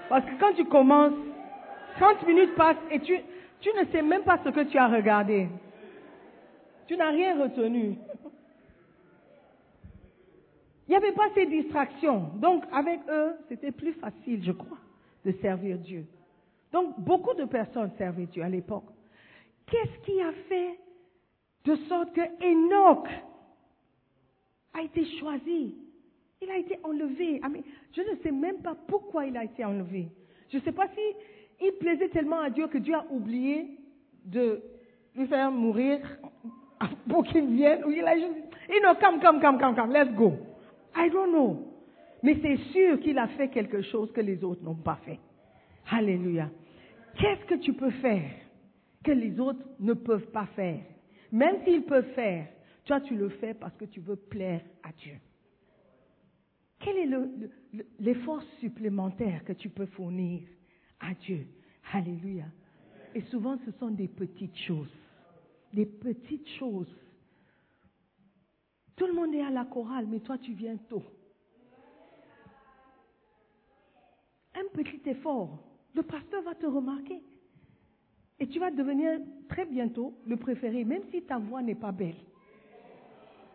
Parce 0.09 0.24
que 0.24 0.40
quand 0.40 0.53
tu 0.55 0.64
commences, 0.64 1.14
30 1.98 2.26
minutes 2.26 2.55
passent 2.57 2.76
et 2.90 3.00
tu, 3.00 3.16
tu 3.61 3.68
ne 3.79 3.85
sais 3.92 4.03
même 4.03 4.23
pas 4.23 4.38
ce 4.44 4.49
que 4.51 4.64
tu 4.64 4.79
as 4.79 4.88
regardé. 4.88 5.49
Tu 6.87 6.96
n'as 6.96 7.11
rien 7.11 7.40
retenu. 7.40 7.96
Il 10.87 10.90
n'y 10.90 10.96
avait 10.96 11.12
pas 11.12 11.29
ces 11.35 11.46
distractions. 11.46 12.31
Donc, 12.37 12.64
avec 12.73 13.01
eux, 13.09 13.35
c'était 13.49 13.70
plus 13.70 13.92
facile, 13.92 14.42
je 14.42 14.51
crois, 14.51 14.79
de 15.25 15.33
servir 15.40 15.79
Dieu. 15.79 16.05
Donc, 16.73 16.99
beaucoup 16.99 17.35
de 17.35 17.44
personnes 17.44 17.92
servaient 17.96 18.27
Dieu 18.27 18.42
à 18.42 18.49
l'époque. 18.49 18.90
Qu'est-ce 19.66 20.05
qui 20.05 20.20
a 20.20 20.33
fait 20.49 20.79
de 21.64 21.77
sorte 21.88 22.12
que 22.12 22.20
Enoch 22.42 23.07
a 24.75 24.83
été 24.83 25.05
choisi? 25.18 25.77
Il 26.42 26.51
a 26.51 26.57
été 26.57 26.79
enlevé. 26.83 27.40
Ah, 27.44 27.49
je 27.94 28.01
ne 28.01 28.16
sais 28.23 28.33
même 28.33 28.62
pas 28.62 28.75
pourquoi 28.88 29.27
il 29.27 29.37
a 29.37 29.44
été 29.44 29.64
enlevé. 29.64 30.09
Je 30.49 30.57
ne 30.57 30.62
sais 30.62 30.73
pas 30.73 30.88
si 30.88 31.01
il 31.61 31.73
plaisait 31.79 32.09
tellement 32.09 32.40
à 32.40 32.51
Dieu 32.51 32.66
que 32.68 32.79
Dieu 32.79 32.94
a 32.94 33.05
oublié 33.11 33.79
de 34.25 34.62
lui 35.16 35.27
faire 35.27 35.51
mourir 35.51 36.01
pour 37.09 37.25
qu'il 37.25 37.46
vienne. 37.49 37.83
Il 37.88 38.05
a 38.07 38.16
juste 38.18 38.35
dit, 38.35 38.77
Enoch, 38.79 38.99
come, 39.01 39.20
come, 39.20 39.40
come, 39.40 39.59
come, 39.59 39.75
come, 39.75 39.92
let's 39.92 40.12
go. 40.14 40.33
I 40.96 41.11
don't 41.11 41.31
know. 41.31 41.66
Mais 42.23 42.37
c'est 42.42 42.57
sûr 42.73 43.01
qu'il 43.01 43.18
a 43.18 43.29
fait 43.29 43.49
quelque 43.49 43.83
chose 43.83 44.12
que 44.12 44.20
les 44.20 44.42
autres 44.44 44.62
n'ont 44.62 44.75
pas 44.75 44.99
fait. 45.05 45.18
Alléluia. 45.90 46.51
Qu'est-ce 47.18 47.44
que 47.46 47.55
tu 47.57 47.73
peux 47.73 47.90
faire 47.90 48.31
que 49.05 49.11
les 49.12 49.40
autres 49.40 49.64
ne 49.81 49.94
peuvent 49.94 50.31
pas 50.31 50.46
faire? 50.55 50.81
Même 51.33 51.57
s'ils 51.64 51.83
peuvent 51.83 52.12
faire, 52.14 52.46
toi 52.85 53.01
tu 53.01 53.16
le 53.16 53.29
fais 53.31 53.55
parce 53.55 53.75
que 53.77 53.85
tu 53.87 54.01
veux 54.01 54.16
plaire 54.16 54.61
à 54.83 54.92
Dieu. 54.92 55.14
Quel 56.81 56.96
est 56.96 57.07
le- 57.07 57.31
le- 57.38 57.51
le- 57.75 57.87
l'effort 57.99 58.42
supplémentaire 58.61 59.44
que 59.44 59.53
tu 59.53 59.68
peux 59.68 59.87
fournir 59.87 60.40
à 61.01 61.15
Dieu 61.15 61.47
Alléluia. 61.93 62.45
Et 63.15 63.23
souvent, 63.23 63.59
ce 63.65 63.73
sont 63.73 63.91
des 63.91 64.09
petites 64.09 64.57
choses. 64.59 64.93
Des 65.73 65.87
petites 65.87 66.49
choses. 66.59 66.95
Tout 68.97 69.07
le 69.07 69.13
monde 69.15 69.35
est 69.35 69.43
à 69.43 69.51
la 69.51 69.65
chorale, 69.65 70.07
mais 70.09 70.21
toi, 70.21 70.39
tu 70.39 70.53
viens 70.53 70.77
tôt. 70.77 71.03
Un 74.55 74.69
petit 74.75 75.01
effort, 75.07 75.59
le 75.95 76.03
pasteur 76.03 76.43
va 76.43 76.55
te 76.55 76.67
remarquer. 76.67 77.21
Et 78.39 78.47
tu 78.47 78.59
vas 78.59 78.71
devenir 78.71 79.21
très 79.49 79.67
bientôt 79.67 80.15
le 80.27 80.37
préféré, 80.37 80.85
même 80.85 81.03
si 81.11 81.23
ta 81.23 81.39
voix 81.39 81.63
n'est 81.63 81.75
pas 81.75 81.93
belle. 81.93 82.17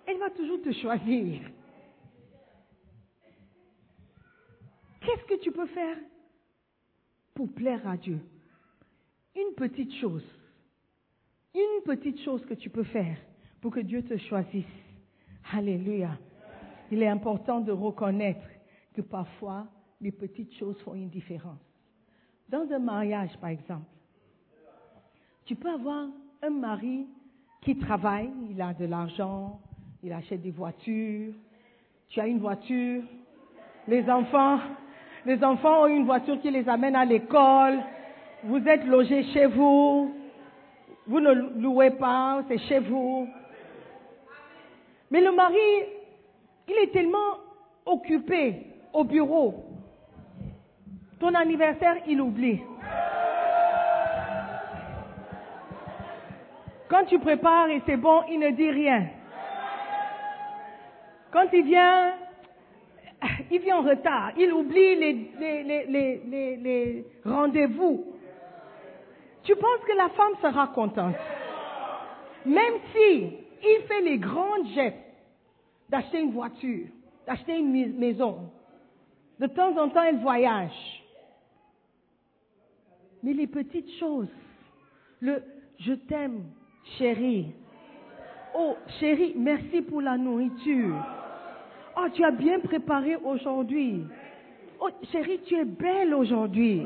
Elle 0.05 0.17
va 0.17 0.29
toujours 0.29 0.61
te 0.61 0.71
choisir. 0.71 1.41
Qu'est-ce 5.01 5.25
que 5.25 5.41
tu 5.41 5.51
peux 5.51 5.67
faire? 5.67 5.97
Pour 7.35 7.53
plaire 7.53 7.87
à 7.87 7.97
Dieu 7.97 8.19
Une 9.35 9.53
petite 9.55 9.93
chose. 9.95 10.25
Une 11.53 11.83
petite 11.83 12.19
chose 12.21 12.43
que 12.45 12.55
tu 12.55 12.69
peux 12.69 12.83
faire 12.83 13.17
pour 13.61 13.71
que 13.71 13.81
Dieu 13.81 14.03
te 14.03 14.17
choisisse. 14.17 14.65
Alléluia. 15.53 16.17
Il 16.91 17.03
est 17.03 17.07
important 17.07 17.61
de 17.61 17.71
reconnaître 17.71 18.47
que 18.93 19.01
parfois 19.01 19.67
les 20.01 20.11
petites 20.11 20.53
choses 20.55 20.79
font 20.81 20.95
une 20.95 21.09
différence. 21.09 21.59
Dans 22.49 22.67
un 22.71 22.79
mariage, 22.79 23.37
par 23.39 23.49
exemple, 23.49 23.85
tu 25.45 25.55
peux 25.55 25.69
avoir 25.69 26.07
un 26.41 26.49
mari 26.49 27.07
qui 27.61 27.77
travaille, 27.77 28.31
il 28.49 28.61
a 28.61 28.73
de 28.73 28.85
l'argent, 28.85 29.59
il 30.03 30.13
achète 30.13 30.41
des 30.41 30.51
voitures, 30.51 31.33
tu 32.09 32.19
as 32.19 32.27
une 32.27 32.39
voiture, 32.39 33.03
les 33.87 34.09
enfants, 34.09 34.59
les 35.25 35.43
enfants 35.43 35.83
ont 35.83 35.87
une 35.87 36.05
voiture 36.05 36.39
qui 36.39 36.51
les 36.51 36.67
amène 36.69 36.95
à 36.95 37.03
l'école, 37.03 37.79
vous 38.43 38.67
êtes 38.67 38.85
logés 38.85 39.23
chez 39.33 39.47
vous, 39.47 40.13
vous 41.07 41.19
ne 41.19 41.33
louez 41.59 41.91
pas, 41.91 42.41
c'est 42.47 42.59
chez 42.59 42.79
vous. 42.79 43.27
Mais 45.09 45.21
le 45.21 45.31
mari, 45.31 45.57
il 46.67 46.75
est 46.83 46.91
tellement 46.91 47.37
occupé 47.85 48.67
au 48.93 49.03
bureau. 49.03 49.65
Ton 51.19 51.33
anniversaire, 51.33 51.97
il 52.07 52.21
oublie. 52.21 52.59
Quand 56.87 57.05
tu 57.05 57.17
prépares 57.19 57.69
et 57.69 57.81
c'est 57.85 57.97
bon, 57.97 58.21
il 58.29 58.39
ne 58.39 58.51
dit 58.51 58.69
rien. 58.69 59.07
Quand 61.31 61.47
il 61.51 61.63
vient, 61.63 62.13
il 63.51 63.59
vient 63.61 63.77
en 63.77 63.81
retard. 63.81 64.31
Il 64.37 64.51
oublie 64.53 64.95
les, 64.95 65.63
les, 66.57 67.05
rendez-vous. 67.23 68.05
Tu 69.43 69.55
penses 69.55 69.81
que 69.87 69.95
la 69.95 70.09
femme 70.09 70.33
sera 70.41 70.67
contente? 70.67 71.15
Même 72.45 72.73
si 72.93 73.29
il 73.63 73.81
fait 73.87 74.01
les 74.01 74.17
grands 74.17 74.63
gestes 74.73 74.97
d'acheter 75.89 76.19
une 76.19 76.31
voiture, 76.31 76.87
d'acheter 77.27 77.57
une 77.57 77.71
mais- 77.71 77.87
maison. 77.87 78.49
De 79.39 79.47
temps 79.47 79.77
en 79.77 79.89
temps, 79.89 80.03
elle 80.03 80.19
voyage. 80.19 81.03
Mais 83.21 83.33
les 83.33 83.47
petites 83.47 83.91
choses, 83.99 84.29
le 85.19 85.43
je 85.79 85.93
t'aime, 85.93 86.43
chérie. 86.97 87.47
Oh, 88.57 88.77
chérie, 88.99 89.33
merci 89.35 89.81
pour 89.81 90.01
la 90.01 90.17
nourriture. 90.17 90.95
Oh, 91.97 92.07
tu 92.13 92.23
as 92.23 92.31
bien 92.31 92.59
préparé 92.59 93.15
aujourd'hui. 93.15 94.05
Oh, 94.79 94.89
chérie, 95.11 95.39
tu 95.45 95.55
es 95.55 95.65
belle 95.65 96.13
aujourd'hui. 96.13 96.83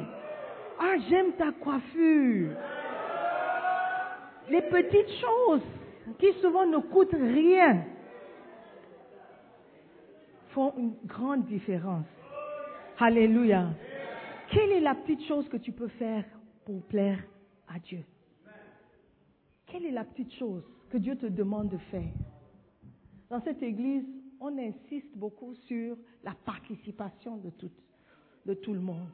Ah, 0.79 0.95
j'aime 1.09 1.33
ta 1.33 1.51
coiffure. 1.51 2.51
Les 4.49 4.61
petites 4.61 5.09
choses 5.19 5.63
qui 6.17 6.31
souvent 6.41 6.65
ne 6.65 6.77
coûtent 6.77 7.13
rien 7.13 7.85
font 10.49 10.73
une 10.77 10.93
grande 11.05 11.45
différence. 11.45 12.05
Alléluia. 12.99 13.67
Quelle 14.51 14.71
est 14.71 14.79
la 14.79 14.95
petite 14.95 15.23
chose 15.25 15.47
que 15.49 15.57
tu 15.57 15.71
peux 15.71 15.87
faire 15.87 16.23
pour 16.65 16.81
plaire 16.83 17.19
à 17.67 17.79
Dieu? 17.79 18.03
Quelle 19.67 19.85
est 19.85 19.91
la 19.91 20.03
petite 20.03 20.33
chose 20.33 20.63
que 20.89 20.97
Dieu 20.97 21.15
te 21.15 21.27
demande 21.27 21.69
de 21.69 21.77
faire? 21.77 22.11
Dans 23.29 23.39
cette 23.41 23.61
église, 23.61 24.05
on 24.39 24.57
insiste 24.57 25.15
beaucoup 25.15 25.53
sur 25.67 25.97
la 26.23 26.33
participation 26.33 27.37
de 27.37 27.49
tout, 28.53 28.73
le 28.73 28.79
monde. 28.79 29.09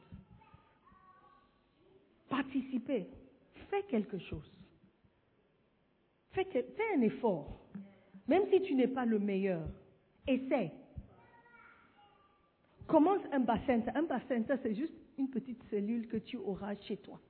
Participer. 2.28 3.08
Fais 3.70 3.82
quelque 3.84 4.18
chose. 4.18 4.52
Fais, 6.30 6.44
fais 6.44 6.96
un 6.96 7.00
effort. 7.02 7.60
Même 8.28 8.44
si 8.50 8.60
tu 8.62 8.74
n'es 8.74 8.88
pas 8.88 9.04
le 9.04 9.18
meilleur, 9.18 9.68
essaie. 10.26 10.72
Commence 12.86 13.22
un 13.32 13.40
bassin. 13.40 13.80
Un 13.94 14.02
bassin, 14.02 14.42
c'est 14.62 14.74
juste 14.74 14.94
une 15.18 15.28
petite 15.28 15.62
cellule 15.70 16.06
que 16.08 16.18
tu 16.18 16.36
auras 16.36 16.76
chez 16.76 16.96
toi. 16.98 17.20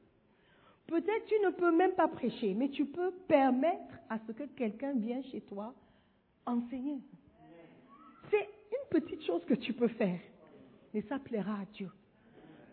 Peut-être 0.86 1.26
tu 1.26 1.34
ne 1.44 1.50
peux 1.50 1.74
même 1.74 1.92
pas 1.92 2.08
prêcher, 2.08 2.54
mais 2.54 2.68
tu 2.68 2.86
peux 2.86 3.10
permettre 3.26 3.98
à 4.08 4.18
ce 4.26 4.32
que 4.32 4.44
quelqu'un 4.44 4.92
vienne 4.94 5.24
chez 5.24 5.40
toi 5.40 5.74
enseigner. 6.46 7.00
C'est 8.30 8.48
une 8.70 9.00
petite 9.00 9.22
chose 9.22 9.44
que 9.44 9.54
tu 9.54 9.72
peux 9.72 9.88
faire. 9.88 10.20
Et 10.94 11.02
ça 11.02 11.18
plaira 11.18 11.60
à 11.60 11.64
Dieu. 11.66 11.90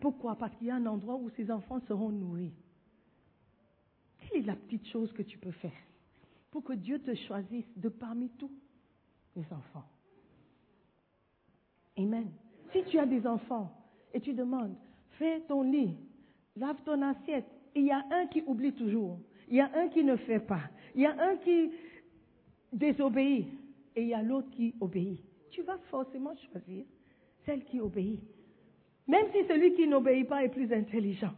Pourquoi? 0.00 0.36
Parce 0.36 0.54
qu'il 0.56 0.68
y 0.68 0.70
a 0.70 0.76
un 0.76 0.86
endroit 0.86 1.16
où 1.16 1.30
ses 1.30 1.50
enfants 1.50 1.80
seront 1.88 2.10
nourris. 2.10 2.52
Quelle 4.18 4.42
est 4.42 4.46
la 4.46 4.56
petite 4.56 4.86
chose 4.88 5.12
que 5.12 5.22
tu 5.22 5.38
peux 5.38 5.52
faire 5.52 5.72
pour 6.50 6.64
que 6.64 6.72
Dieu 6.72 7.00
te 7.00 7.14
choisisse 7.14 7.66
de 7.76 7.88
parmi 7.88 8.30
tous 8.30 8.50
les 9.36 9.44
enfants? 9.52 9.84
Amen. 11.98 12.30
Si 12.72 12.82
tu 12.84 12.98
as 12.98 13.06
des 13.06 13.26
enfants 13.26 13.70
et 14.12 14.20
tu 14.20 14.32
demandes, 14.32 14.76
fais 15.18 15.40
ton 15.42 15.62
lit, 15.62 15.96
lave 16.56 16.82
ton 16.84 17.00
assiette, 17.02 17.46
et 17.74 17.80
il 17.80 17.86
y 17.86 17.92
a 17.92 18.04
un 18.10 18.26
qui 18.26 18.42
oublie 18.46 18.72
toujours, 18.72 19.18
il 19.48 19.56
y 19.56 19.60
a 19.60 19.70
un 19.74 19.88
qui 19.88 20.02
ne 20.02 20.16
fait 20.16 20.40
pas, 20.40 20.70
il 20.94 21.02
y 21.02 21.06
a 21.06 21.14
un 21.18 21.36
qui 21.36 21.70
désobéit, 22.72 23.48
et 23.94 24.02
il 24.02 24.08
y 24.08 24.14
a 24.14 24.22
l'autre 24.22 24.50
qui 24.50 24.74
obéit. 24.80 25.20
Tu 25.54 25.62
vas 25.62 25.78
forcément 25.88 26.34
choisir 26.50 26.84
celle 27.46 27.62
qui 27.62 27.78
obéit. 27.80 28.20
Même 29.06 29.26
si 29.32 29.46
celui 29.46 29.72
qui 29.74 29.86
n'obéit 29.86 30.26
pas 30.26 30.42
est 30.42 30.48
plus 30.48 30.72
intelligent, 30.72 31.32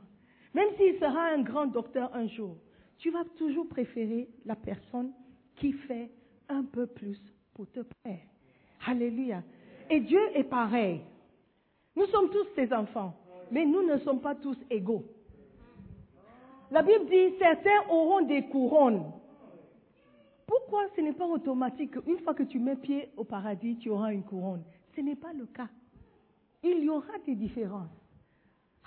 même 0.55 0.68
s'il 0.79 0.98
sera 0.98 1.26
un 1.26 1.42
grand 1.42 1.66
docteur 1.66 2.11
un 2.14 2.26
jour, 2.26 2.57
tu 2.96 3.11
vas 3.11 3.24
toujours 3.37 3.68
préférer 3.68 4.26
la 4.46 4.57
personne 4.57 5.12
qui 5.57 5.72
fait 5.72 6.11
un 6.48 6.62
peu 6.62 6.87
plus 6.87 7.20
pour 7.52 7.70
te 7.70 7.81
plaire. 7.81 8.26
Alléluia. 8.87 9.42
Et 9.90 10.00
Dieu 10.00 10.20
est 10.35 10.44
pareil. 10.44 11.02
Nous 11.94 12.07
sommes 12.07 12.31
tous 12.31 12.46
ses 12.55 12.72
enfants, 12.72 13.14
mais 13.50 13.66
nous 13.66 13.83
ne 13.83 13.98
sommes 13.98 14.20
pas 14.20 14.35
tous 14.35 14.57
égaux. 14.70 15.05
La 16.70 16.83
Bible 16.83 17.05
dit, 17.11 17.37
certains 17.38 17.87
auront 17.90 18.22
des 18.22 18.44
couronnes. 18.44 19.12
Pourquoi 20.46 20.85
ce 20.94 21.00
n'est 21.00 21.12
pas 21.12 21.26
automatique 21.26 22.00
qu'une 22.00 22.18
fois 22.20 22.35
que 22.35 22.44
tu 22.44 22.59
mets 22.59 22.76
pied 22.76 23.11
au 23.16 23.24
paradis, 23.24 23.76
tu 23.78 23.90
auras 23.90 24.12
une 24.12 24.22
couronne? 24.22 24.62
Ce 24.94 25.00
n'est 25.00 25.16
pas 25.16 25.32
le 25.32 25.46
cas. 25.46 25.68
Il 26.62 26.85
y 26.85 26.88
aura 26.88 27.18
des 27.26 27.35
différences. 27.35 27.90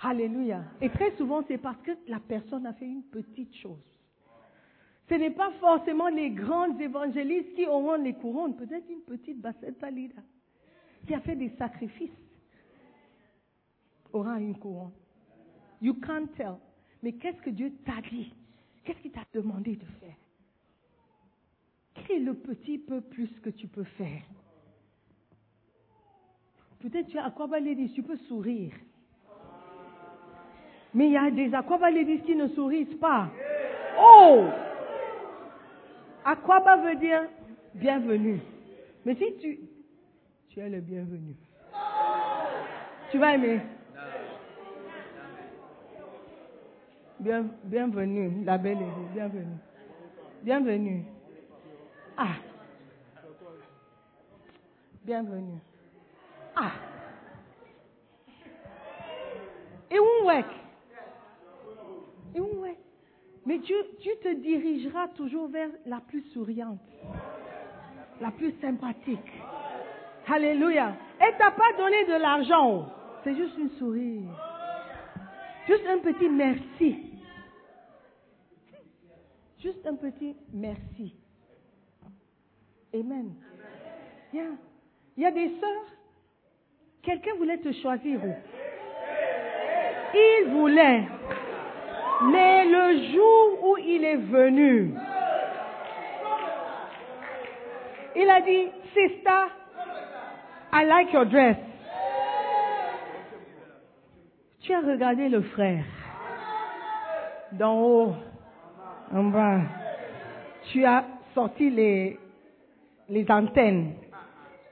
Alléluia. 0.02 0.64
Et 0.80 0.88
très 0.88 1.14
souvent, 1.16 1.42
c'est 1.46 1.58
parce 1.58 1.80
que 1.82 1.92
la 2.08 2.20
personne 2.20 2.66
a 2.66 2.72
fait 2.72 2.86
une 2.86 3.02
petite 3.02 3.54
chose. 3.56 3.78
Ce 5.08 5.14
n'est 5.14 5.30
pas 5.32 5.50
forcément 5.60 6.08
les 6.08 6.30
grands 6.30 6.78
évangélistes 6.78 7.54
qui 7.54 7.66
auront 7.66 7.96
les 7.96 8.14
couronnes, 8.14 8.56
peut-être 8.56 8.88
une 8.88 9.02
petite 9.02 9.40
bassette 9.40 9.82
Lida 9.92 10.22
qui 11.06 11.14
a 11.14 11.20
fait 11.20 11.36
des 11.36 11.50
sacrifices 11.56 12.10
aura 14.12 14.40
une 14.40 14.56
couronne. 14.58 14.92
You 15.80 15.94
can't 15.94 16.28
tell. 16.36 16.56
Mais 17.02 17.12
qu'est-ce 17.12 17.40
que 17.40 17.50
Dieu 17.50 17.72
t'a 17.84 18.00
dit? 18.10 18.32
Qu'est-ce 18.84 18.98
qu'il 19.00 19.12
t'a 19.12 19.24
demandé 19.32 19.76
de 19.76 19.84
faire? 20.00 20.16
Quel 22.06 22.24
le 22.24 22.34
petit 22.34 22.78
peu 22.78 23.00
plus 23.00 23.30
que 23.40 23.50
tu 23.50 23.66
peux 23.66 23.84
faire 23.84 24.22
Peut-être 26.80 27.08
tu 27.08 27.18
as 27.18 27.26
Aquaba 27.26 27.60
Ladies, 27.60 27.92
tu 27.92 28.02
peux 28.02 28.16
sourire. 28.16 28.72
Mais 30.94 31.06
il 31.06 31.12
y 31.12 31.16
a 31.16 31.30
des 31.30 31.54
Aquaba 31.54 31.90
Ladies 31.90 32.20
qui 32.22 32.34
ne 32.34 32.48
sourissent 32.48 32.98
pas. 33.00 33.28
Oh 33.98 34.44
Aquaba 36.24 36.76
veut 36.76 36.96
dire 36.96 37.22
bienvenue. 37.74 38.40
Mais 39.04 39.14
si 39.14 39.36
tu, 39.40 39.60
tu 40.48 40.60
es 40.60 40.68
le 40.68 40.80
bienvenu. 40.80 41.36
Tu 43.10 43.18
vas 43.18 43.34
aimer. 43.34 43.60
Bien, 47.18 47.44
bienvenue, 47.64 48.44
la 48.44 48.56
belle 48.56 48.78
bienvenue. 49.12 49.58
Bienvenue. 50.42 51.04
Ah. 52.22 52.36
Bienvenue. 55.02 55.58
Ah. 56.54 56.72
Et 59.90 59.98
où 59.98 60.30
est 60.30 60.44
Et 62.34 62.40
où 62.40 62.66
est 62.66 62.76
Mais 63.46 63.56
Dieu, 63.60 63.76
Dieu 64.02 64.12
te 64.22 64.34
dirigera 64.34 65.08
toujours 65.08 65.48
vers 65.48 65.70
la 65.86 66.00
plus 66.00 66.20
souriante, 66.34 66.78
la 68.20 68.30
plus 68.32 68.52
sympathique. 68.60 69.32
Alléluia. 70.28 70.94
Elle 71.18 71.38
t'a 71.38 71.52
pas 71.52 71.72
donné 71.78 72.04
de 72.04 72.20
l'argent. 72.20 72.86
C'est 73.24 73.34
juste 73.34 73.56
une 73.56 73.70
sourire. 73.78 74.28
Juste 75.66 75.86
un 75.88 75.98
petit 76.00 76.28
merci. 76.28 76.98
Juste 79.58 79.86
un 79.86 79.94
petit 79.94 80.36
merci. 80.52 81.14
Amen. 82.92 83.34
Il 84.32 84.40
y 85.16 85.24
a, 85.24 85.30
des 85.30 85.48
sœurs. 85.60 85.86
Quelqu'un 87.02 87.34
voulait 87.36 87.58
te 87.58 87.72
choisir. 87.72 88.20
Il 90.14 90.48
voulait. 90.50 91.04
Mais 92.32 92.64
le 92.64 93.12
jour 93.12 93.70
où 93.70 93.76
il 93.78 94.04
est 94.04 94.16
venu, 94.16 94.94
il 98.16 98.28
a 98.28 98.40
dit, 98.40 98.68
Sister, 98.92 99.46
I 100.72 100.84
like 100.84 101.12
your 101.12 101.26
dress. 101.26 101.56
Tu 104.60 104.74
as 104.74 104.80
regardé 104.80 105.28
le 105.28 105.42
frère 105.42 105.84
d'en 107.52 107.80
haut, 107.80 108.14
en 109.12 109.24
bas. 109.24 109.60
Tu 110.70 110.84
as 110.84 111.04
sorti 111.34 111.70
les, 111.70 112.18
les 113.10 113.30
antennes. 113.30 113.94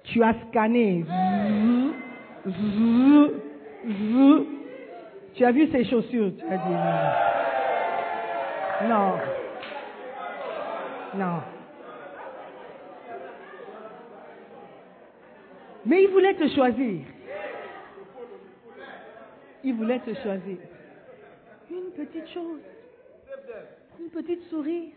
Tu 0.05 0.23
as 0.23 0.35
scanné. 0.49 1.05
Tu 5.35 5.45
as 5.45 5.53
vu 5.53 5.71
ses 5.71 5.85
chaussures? 5.85 6.33
Tu 6.39 6.45
as 6.45 6.57
dit 6.57 6.73
non. 8.83 8.89
Non. 8.89 9.13
Non. 11.15 11.41
Mais 15.85 16.05
il 16.05 16.11
voulait 16.11 16.35
te 16.35 16.49
choisir. 16.49 17.01
Il 19.65 19.75
voulait 19.75 19.99
te 20.01 20.15
choisir. 20.15 20.59
Une 21.71 21.91
petite 21.97 22.29
chose. 22.29 22.61
Une 24.01 24.11
petite 24.11 24.43
sourire. 24.49 24.93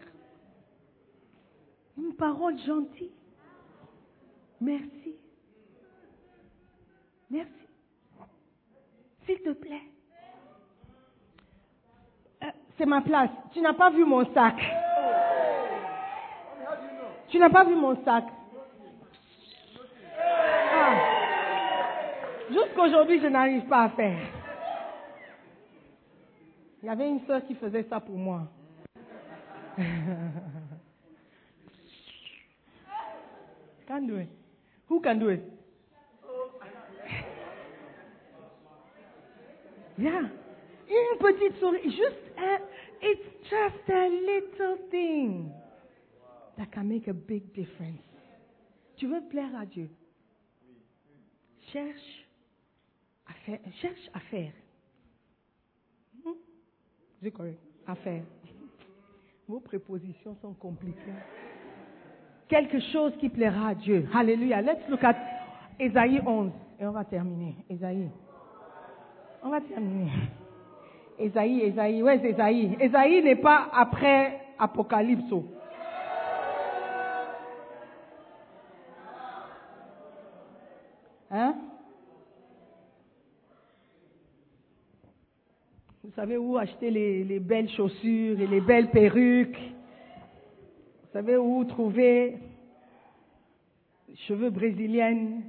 Une 1.98 2.14
parole 2.14 2.58
gentille. 2.60 3.12
Merci. 4.62 5.16
Merci. 7.32 7.50
S'il 9.26 9.42
te 9.42 9.50
plaît. 9.54 9.82
Euh, 12.44 12.52
C'est 12.78 12.86
ma 12.86 13.02
place. 13.02 13.32
Tu 13.54 13.62
n'as 13.62 13.74
pas 13.74 13.90
vu 13.90 14.06
mon 14.06 14.24
sac. 14.34 14.56
Tu 17.30 17.40
n'as 17.40 17.50
pas 17.50 17.64
vu 17.64 17.76
mon 17.76 17.96
sac. 18.04 18.26
Ah. 20.74 20.96
Jusqu'aujourd'hui, 22.50 23.20
je 23.20 23.28
n'arrive 23.28 23.66
pas 23.68 23.84
à 23.84 23.90
faire. 23.90 24.20
Il 26.84 26.86
y 26.86 26.90
avait 26.90 27.10
une 27.10 27.26
soeur 27.26 27.44
qui 27.46 27.56
faisait 27.56 27.84
ça 27.90 28.00
pour 28.00 28.18
moi. 28.18 28.44
Who 34.92 35.00
can 35.00 35.20
do 35.20 35.30
it? 35.30 35.42
Yeah. 39.98 40.28
Une 40.90 41.18
petite 41.18 41.58
souris. 41.62 41.82
Juste 41.84 42.34
un, 42.38 42.60
it's 43.02 43.50
just 43.50 43.90
a 43.90 44.10
little 44.10 44.78
thing 44.90 45.54
that 46.58 46.74
can 46.74 46.90
make 46.90 47.08
a 47.08 47.14
big 47.14 47.54
difference. 47.54 48.04
Tu 48.98 49.08
veux 49.08 49.22
plaire 49.30 49.56
à 49.56 49.66
Dieu? 49.66 49.90
Cherche 51.72 52.28
à 53.28 53.34
faire. 53.46 53.60
Cherche 53.82 54.10
à 54.14 54.20
faire. 54.20 54.52
Hmm? 56.26 57.30
Correct. 57.30 57.60
À 57.88 57.96
faire. 57.96 58.24
Vos 59.48 59.62
prépositions 59.62 60.36
sont 60.42 60.54
compliquées. 60.54 61.16
Quelque 62.52 62.82
chose 62.92 63.14
qui 63.18 63.30
plaira 63.30 63.70
à 63.70 63.76
Dieu. 63.76 64.10
Alléluia. 64.14 64.62
Let's 64.62 64.86
look 64.90 65.02
at 65.06 65.16
Ésaïe 65.80 66.22
11. 66.26 66.52
Et 66.82 66.86
on 66.86 66.92
va 66.92 67.06
terminer. 67.06 67.56
Ésaïe. 67.70 68.10
On 69.42 69.48
va 69.48 69.62
terminer. 69.62 70.12
Ésaïe. 71.18 72.04
Où 72.04 72.10
est 72.10 72.26
Ésaïe 72.26 72.76
Ésaïe 72.78 73.24
n'est 73.24 73.38
pas 73.38 73.70
après 73.72 74.38
Apocalypse. 74.60 75.34
Hein? 81.32 81.56
Vous 86.04 86.12
savez 86.18 86.36
où 86.36 86.58
acheter 86.58 86.92
les 86.92 87.40
belles 87.40 87.70
chaussures 87.70 88.42
et 88.42 88.48
les 88.48 88.60
belles 88.60 88.90
perruques? 88.90 89.58
Vous 91.12 91.20
savez 91.20 91.36
où 91.36 91.66
trouver 91.66 92.38
cheveux 94.16 94.50
brésiliennes. 94.50 95.42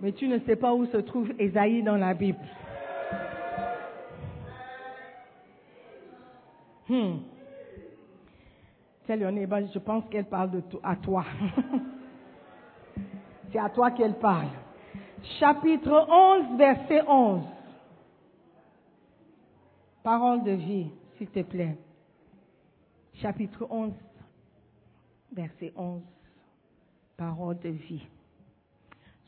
Mais 0.00 0.12
tu 0.12 0.26
ne 0.28 0.38
sais 0.40 0.56
pas 0.56 0.72
où 0.72 0.86
se 0.86 0.96
trouve 0.96 1.30
Esaïe 1.38 1.82
dans 1.82 1.98
la 1.98 2.14
Bible. 2.14 2.38
Hmm. 6.88 7.16
Neighbor, 9.06 9.58
je 9.74 9.78
pense 9.78 10.04
qu'elle 10.10 10.24
parle 10.24 10.52
de 10.52 10.62
à 10.82 10.96
toi. 10.96 11.26
C'est 13.52 13.58
à 13.58 13.68
toi 13.68 13.90
qu'elle 13.90 14.14
parle. 14.14 14.48
Chapitre 15.38 16.06
11, 16.08 16.56
verset 16.56 17.02
11. 17.06 17.42
Parole 20.02 20.44
de 20.44 20.52
vie, 20.52 20.86
s'il 21.18 21.28
te 21.28 21.42
plaît. 21.42 21.76
Chapitre 23.14 23.66
11, 23.68 23.92
verset 25.34 25.72
11. 25.76 26.02
Parole 27.16 27.58
de 27.60 27.68
vie. 27.68 28.06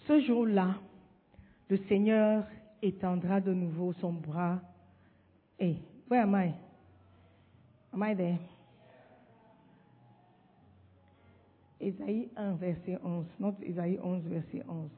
Ce 0.06 0.20
jour-là, 0.20 0.76
le 1.68 1.76
Seigneur 1.88 2.44
étendra 2.82 3.40
de 3.40 3.52
nouveau 3.52 3.92
son 3.94 4.12
bras. 4.12 4.60
Hey, 5.58 5.80
where 6.08 6.22
am 6.22 6.34
I? 6.34 6.54
Am 7.92 8.02
I 8.02 8.14
there? 8.14 8.38
Ésaïe 11.80 12.28
1, 12.36 12.52
verset 12.54 12.98
11. 13.02 13.26
Not 13.38 13.54
Ésaïe 13.62 13.98
11, 14.02 14.22
verset 14.24 14.62
11. 14.68 14.90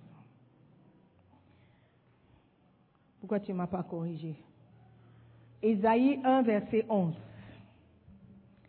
Pourquoi 3.20 3.40
tu 3.40 3.52
ne 3.52 3.56
m'as 3.56 3.66
pas 3.66 3.82
corrigé? 3.82 4.36
Ésaïe 5.62 6.20
1, 6.24 6.42
verset 6.42 6.86
11. 6.88 7.14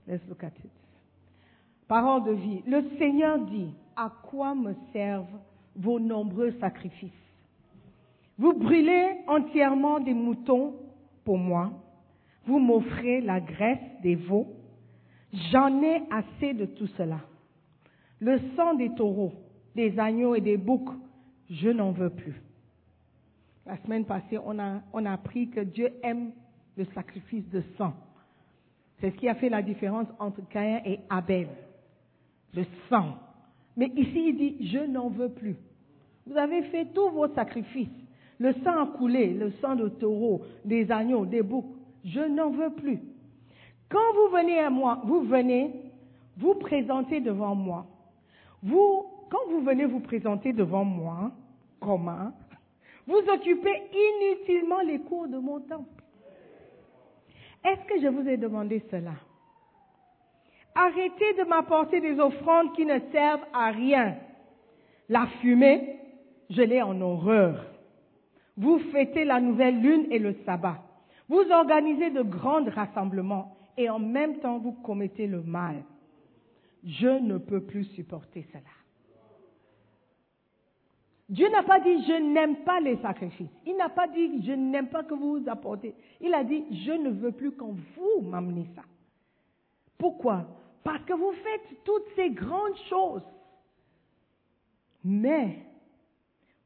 Let's 0.08 0.28
look 0.28 0.43
at 0.43 0.54
it. 0.63 0.79
Parole 1.89 2.23
de 2.23 2.32
vie. 2.34 2.62
Le 2.67 2.84
Seigneur 2.99 3.39
dit, 3.39 3.73
à 3.95 4.12
quoi 4.30 4.54
me 4.54 4.75
servent 4.93 5.39
vos 5.75 5.99
nombreux 5.99 6.52
sacrifices? 6.60 7.10
Vous 8.38 8.54
brûlez 8.54 9.17
entièrement 9.28 9.99
des 9.99 10.13
moutons 10.13 10.75
pour 11.25 11.39
moi. 11.39 11.71
Vous 12.45 12.60
m'offrez 12.60 13.21
la 13.21 13.39
graisse 13.39 13.80
des 14.04 14.13
veaux. 14.13 14.54
J'en 15.52 15.82
ai 15.82 16.04
assez 16.12 16.54
de 16.54 16.65
tout 16.65 16.86
cela. 16.95 17.21
Le 18.19 18.39
sang 18.56 18.75
des 18.75 18.93
taureaux, 18.93 19.34
des 19.75 19.97
agneaux 19.97 20.36
et 20.36 20.41
des 20.41 20.58
boucs, 20.58 20.93
je 21.49 21.69
n'en 21.69 21.91
veux 21.91 22.12
plus. 22.12 22.39
La 23.65 23.78
semaine 23.78 24.06
passée, 24.06 24.38
on 24.45 24.60
a, 24.60 24.82
on 24.93 25.06
a 25.06 25.13
appris 25.13 25.49
que 25.49 25.62
Dieu 25.62 25.91
aime 26.04 26.34
le 26.78 26.86
sacrifice 26.93 27.49
de 27.49 27.63
sang. 27.80 27.93
C'est 29.02 29.10
ce 29.10 29.15
qui 29.15 29.28
a 29.28 29.34
fait 29.34 29.49
la 29.49 29.63
différence 29.63 30.08
entre 30.19 30.47
Caïn 30.49 30.82
et 30.86 30.99
Abel. 31.10 31.47
Le 32.54 32.64
sang. 32.90 33.16
Mais 33.78 33.92
ici, 33.96 34.30
il 34.30 34.38
dit, 34.38 34.68
je 34.72 34.80
n'en 34.80 35.10
veux 35.10 35.30
plus. 35.30 35.56
Vous 36.26 36.38
avez 36.38 36.64
fait 36.64 36.86
tous 36.94 37.10
vos 37.10 37.28
sacrifices. 37.30 37.88
Le 38.40 38.54
sang 38.64 38.84
a 38.84 38.88
coulé, 38.98 39.34
le 39.34 39.52
sang 39.62 39.76
de 39.76 39.90
taureau, 39.90 40.42
des 40.64 40.92
agneaux, 40.92 41.26
des 41.26 41.42
boucs. 41.42 41.66
Je 42.06 42.22
n'en 42.22 42.52
veux 42.52 42.72
plus. 42.72 43.00
Quand 43.90 44.14
vous 44.14 44.36
venez 44.36 44.60
à 44.60 44.70
moi, 44.70 45.02
vous 45.06 45.22
venez, 45.22 45.74
vous 46.38 46.56
présentez 46.56 47.20
devant 47.20 47.56
moi. 47.56 47.86
Vous, 48.64 49.06
quand 49.30 49.50
vous 49.50 49.62
venez 49.62 49.86
vous 49.86 50.00
présenter 50.00 50.54
devant 50.54 50.86
moi, 50.86 51.32
comment? 51.80 52.32
Vous 53.08 53.22
occupez 53.34 53.82
inutilement 53.92 54.82
les 54.82 55.00
cours 55.00 55.28
de 55.28 55.38
mon 55.38 55.60
temple. 55.62 56.04
Est-ce 57.64 57.86
que 57.88 58.02
je 58.02 58.08
vous 58.08 58.28
ai 58.28 58.38
demandé 58.38 58.84
cela? 58.92 59.14
Arrêtez 60.76 61.34
de 61.38 61.44
m'apporter 61.48 62.00
des 62.00 62.20
offrandes 62.20 62.74
qui 62.76 62.86
ne 62.86 63.00
servent 63.12 63.46
à 63.54 63.72
rien. 63.72 64.15
La 65.10 65.28
fumée, 65.42 66.00
je 66.50 66.62
l'ai 66.62 66.82
en 66.82 67.00
horreur. 67.02 67.65
Vous 68.58 68.80
fêtez 68.92 69.26
la 69.26 69.40
nouvelle 69.40 69.82
lune 69.82 70.08
et 70.12 70.20
le 70.20 70.36
sabbat. 70.46 70.78
Vous 71.28 71.44
organisez 71.52 72.10
de 72.10 72.22
grands 72.22 72.63
rassemblements 72.63 73.56
et 73.78 73.90
en 73.90 74.00
même 74.00 74.40
temps 74.40 74.58
vous 74.60 74.74
commettez 74.74 75.28
le 75.28 75.42
mal. 75.42 75.84
Je 76.84 77.08
ne 77.08 77.38
peux 77.38 77.62
plus 77.62 77.86
supporter 77.86 78.46
cela. 78.52 78.63
Dieu 81.30 81.48
n'a 81.50 81.62
pas 81.62 81.80
dit 81.80 82.04
je 82.08 82.34
n'aime 82.34 82.58
pas 82.58 82.80
les 82.80 82.98
sacrifices. 82.98 83.52
Il 83.65 83.78
n'a 83.78 83.90
pas 83.90 84.08
dit 84.08 84.42
je 84.44 84.52
n'aime 84.52 84.90
pas 84.90 85.04
que 85.04 85.13
vous 85.13 85.40
vous 85.40 85.50
apportez. 85.50 85.94
Il 86.20 86.34
a 86.34 86.44
dit 86.44 86.65
je 86.72 86.92
ne 86.92 87.10
veux 87.10 87.32
plus 87.32 87.52
quand 87.52 87.76
vous 87.96 88.22
m'amenez 88.22 88.65
ça. 88.76 88.82
Pourquoi? 90.00 90.47
Parce 90.83 91.04
que 91.06 91.13
vous 91.13 91.33
faites 91.33 91.83
toutes 91.83 92.08
ces 92.15 92.31
grandes 92.31 92.77
choses. 92.89 93.25
Mais 95.04 95.60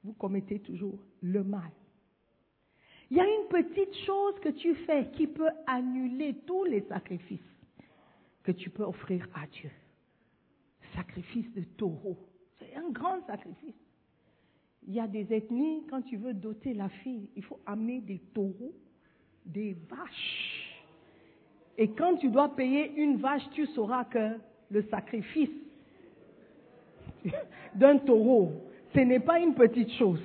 vous 0.04 0.14
commettez 0.14 0.60
toujours 0.60 1.00
le 1.22 1.44
mal. 1.44 1.72
Il 3.10 3.18
y 3.18 3.20
a 3.20 3.26
une 3.26 3.48
petite 3.48 3.94
chose 4.06 4.40
que 4.40 4.50
tu 4.50 4.76
fais 4.86 5.10
qui 5.12 5.28
peut 5.28 5.50
annuler 5.68 6.36
tous 6.46 6.64
les 6.64 6.82
sacrifices 6.84 7.40
que 8.44 8.52
tu 8.52 8.70
peux 8.70 8.84
offrir 8.84 9.28
à 9.34 9.48
Dieu. 9.48 9.72
Sacrifice 10.96 11.52
de 11.54 11.64
taureau. 11.78 12.18
C'est 12.60 12.76
un 12.76 12.90
grand 12.92 13.26
sacrifice. 13.26 13.76
Il 14.86 14.94
y 14.94 15.00
a 15.00 15.08
des 15.08 15.34
ethnies, 15.34 15.84
quand 15.90 16.02
tu 16.02 16.18
veux 16.18 16.34
doter 16.34 16.74
la 16.74 16.90
fille, 16.90 17.30
il 17.36 17.44
faut 17.44 17.60
amener 17.66 18.02
des 18.02 18.20
taureaux, 18.34 18.74
des 19.46 19.74
vaches. 19.90 20.63
Et 21.78 21.90
quand 21.90 22.16
tu 22.18 22.30
dois 22.30 22.50
payer 22.50 22.94
une 22.96 23.18
vache, 23.18 23.50
tu 23.52 23.66
sauras 23.68 24.06
que 24.06 24.38
le 24.70 24.84
sacrifice 24.84 25.50
d'un 27.76 27.98
taureau, 27.98 28.52
ce 28.94 29.00
n'est 29.00 29.20
pas 29.20 29.40
une 29.40 29.54
petite 29.54 29.92
chose. 29.92 30.22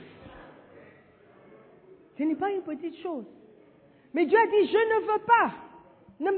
Ce 2.17 2.23
n'est 2.23 2.35
pas 2.35 2.51
une 2.51 2.63
petite 2.63 2.97
chose. 2.97 3.25
Mais 4.13 4.27
Dieu 4.27 4.37
a 4.37 4.47
dit, 4.47 4.69
je 4.69 4.77
ne 4.77 5.13
veux 5.13 5.25
pas. 5.25 5.55
Ne 6.21 6.31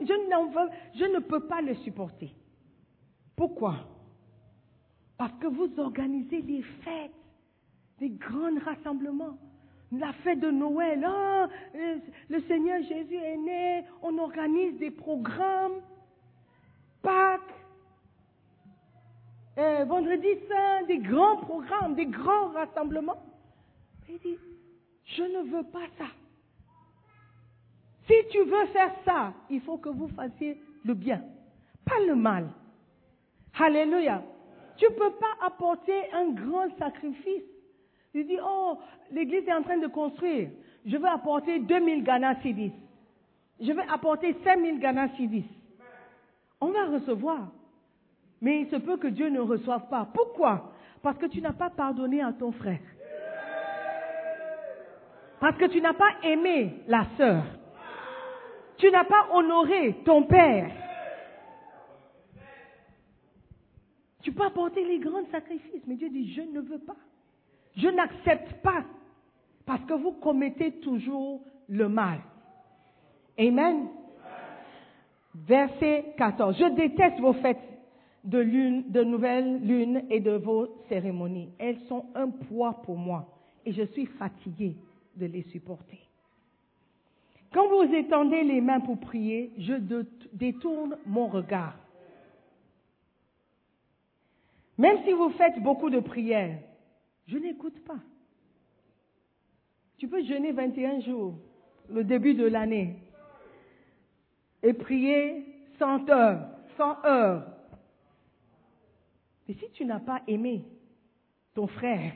je 0.00 0.98
je 0.98 1.04
ne 1.04 1.18
peux 1.18 1.40
pas 1.40 1.60
le 1.60 1.74
supporter. 1.76 2.30
Pourquoi? 3.34 3.74
Parce 5.18 5.32
que 5.40 5.48
vous 5.48 5.68
organisez 5.78 6.40
les 6.42 6.62
fêtes, 6.62 7.10
des 7.98 8.10
grands 8.10 8.58
rassemblements. 8.64 9.36
La 9.92 10.12
fête 10.24 10.40
de 10.40 10.50
Noël, 10.50 11.04
ah, 11.06 11.48
le, 11.74 12.00
le 12.28 12.42
Seigneur 12.42 12.82
Jésus 12.82 13.16
est 13.16 13.36
né, 13.36 13.84
on 14.02 14.18
organise 14.18 14.78
des 14.78 14.90
programmes, 14.90 15.80
Pâques, 17.02 17.40
euh, 19.58 19.84
Vendredi 19.84 20.28
Saint, 20.48 20.86
des 20.86 20.98
grands 20.98 21.36
programmes, 21.36 21.94
des 21.94 22.06
grands 22.06 22.48
rassemblements. 22.48 23.22
Il 24.08 24.18
dit, 24.18 24.38
je 25.04 25.22
ne 25.22 25.50
veux 25.50 25.62
pas 25.64 25.86
ça. 25.96 26.06
Si 28.06 28.14
tu 28.30 28.38
veux 28.42 28.66
faire 28.66 28.92
ça, 29.04 29.32
il 29.48 29.60
faut 29.60 29.78
que 29.78 29.88
vous 29.88 30.08
fassiez 30.08 30.60
le 30.84 30.94
bien, 30.94 31.22
pas 31.84 32.00
le 32.06 32.14
mal. 32.14 32.48
Alléluia. 33.58 34.22
Tu 34.76 34.86
ne 34.86 34.90
peux 34.90 35.12
pas 35.12 35.46
apporter 35.46 36.12
un 36.12 36.30
grand 36.32 36.68
sacrifice. 36.78 37.44
Tu 38.14 38.22
dis, 38.22 38.38
oh, 38.40 38.78
l'église 39.10 39.42
est 39.48 39.52
en 39.52 39.64
train 39.64 39.76
de 39.76 39.88
construire. 39.88 40.48
Je 40.86 40.96
veux 40.96 41.08
apporter 41.08 41.58
2000 41.58 42.04
Ghana 42.04 42.40
Sidis. 42.42 42.70
Je 43.60 43.72
vais 43.72 43.82
apporter 43.92 44.36
5000 44.44 44.78
Ghana 44.78 45.08
Sidis. 45.16 45.44
On 46.60 46.68
va 46.68 46.84
recevoir. 46.86 47.48
Mais 48.40 48.60
il 48.60 48.70
se 48.70 48.76
peut 48.76 48.98
que 48.98 49.08
Dieu 49.08 49.30
ne 49.30 49.40
reçoive 49.40 49.88
pas. 49.88 50.06
Pourquoi? 50.14 50.72
Parce 51.02 51.18
que 51.18 51.26
tu 51.26 51.40
n'as 51.40 51.54
pas 51.54 51.70
pardonné 51.70 52.22
à 52.22 52.32
ton 52.32 52.52
frère. 52.52 52.78
Parce 55.40 55.58
que 55.58 55.64
tu 55.64 55.80
n'as 55.80 55.94
pas 55.94 56.12
aimé 56.22 56.84
la 56.86 57.06
sœur. 57.16 57.42
Tu 58.76 58.92
n'as 58.92 59.04
pas 59.04 59.26
honoré 59.32 59.96
ton 60.04 60.22
père. 60.22 60.70
Tu 64.22 64.30
peux 64.30 64.44
apporter 64.44 64.84
les 64.84 65.00
grands 65.00 65.26
sacrifices, 65.32 65.82
mais 65.88 65.96
Dieu 65.96 66.10
dit, 66.10 66.32
je 66.32 66.42
ne 66.42 66.60
veux 66.60 66.78
pas. 66.78 66.94
Je 67.76 67.88
n'accepte 67.88 68.62
pas. 68.62 68.84
Parce 69.66 69.84
que 69.84 69.94
vous 69.94 70.12
commettez 70.12 70.72
toujours 70.80 71.40
le 71.68 71.88
mal. 71.88 72.20
Amen. 73.38 73.88
Verset 75.34 76.14
14. 76.16 76.56
Je 76.58 76.74
déteste 76.74 77.18
vos 77.20 77.32
fêtes 77.34 77.58
de 78.24 78.38
lune, 78.38 78.84
de 78.88 79.02
nouvelles 79.02 79.60
lunes 79.60 80.04
et 80.10 80.20
de 80.20 80.32
vos 80.32 80.68
cérémonies. 80.88 81.50
Elles 81.58 81.80
sont 81.88 82.06
un 82.14 82.28
poids 82.30 82.82
pour 82.84 82.96
moi 82.96 83.26
et 83.64 83.72
je 83.72 83.82
suis 83.82 84.06
fatigué 84.06 84.76
de 85.16 85.26
les 85.26 85.42
supporter. 85.44 86.00
Quand 87.52 87.68
vous 87.68 87.94
étendez 87.94 88.42
les 88.42 88.60
mains 88.60 88.80
pour 88.80 88.98
prier, 88.98 89.52
je 89.58 89.74
détourne 90.32 90.96
mon 91.06 91.28
regard. 91.28 91.76
Même 94.76 94.98
si 95.04 95.12
vous 95.12 95.30
faites 95.30 95.62
beaucoup 95.62 95.88
de 95.88 96.00
prières, 96.00 96.58
je 97.26 97.38
n'écoute 97.38 97.78
pas. 97.84 98.00
Tu 99.98 100.08
peux 100.08 100.22
jeûner 100.24 100.52
21 100.52 101.00
jours, 101.00 101.34
le 101.88 102.04
début 102.04 102.34
de 102.34 102.44
l'année. 102.44 102.96
et 104.62 104.72
prier 104.72 105.44
100 105.78 106.08
heures, 106.08 106.48
100 106.78 107.04
heures. 107.04 107.46
Mais 109.46 109.54
si 109.54 109.70
tu 109.72 109.84
n'as 109.84 110.00
pas 110.00 110.22
aimé 110.26 110.64
ton 111.54 111.66
frère, 111.66 112.14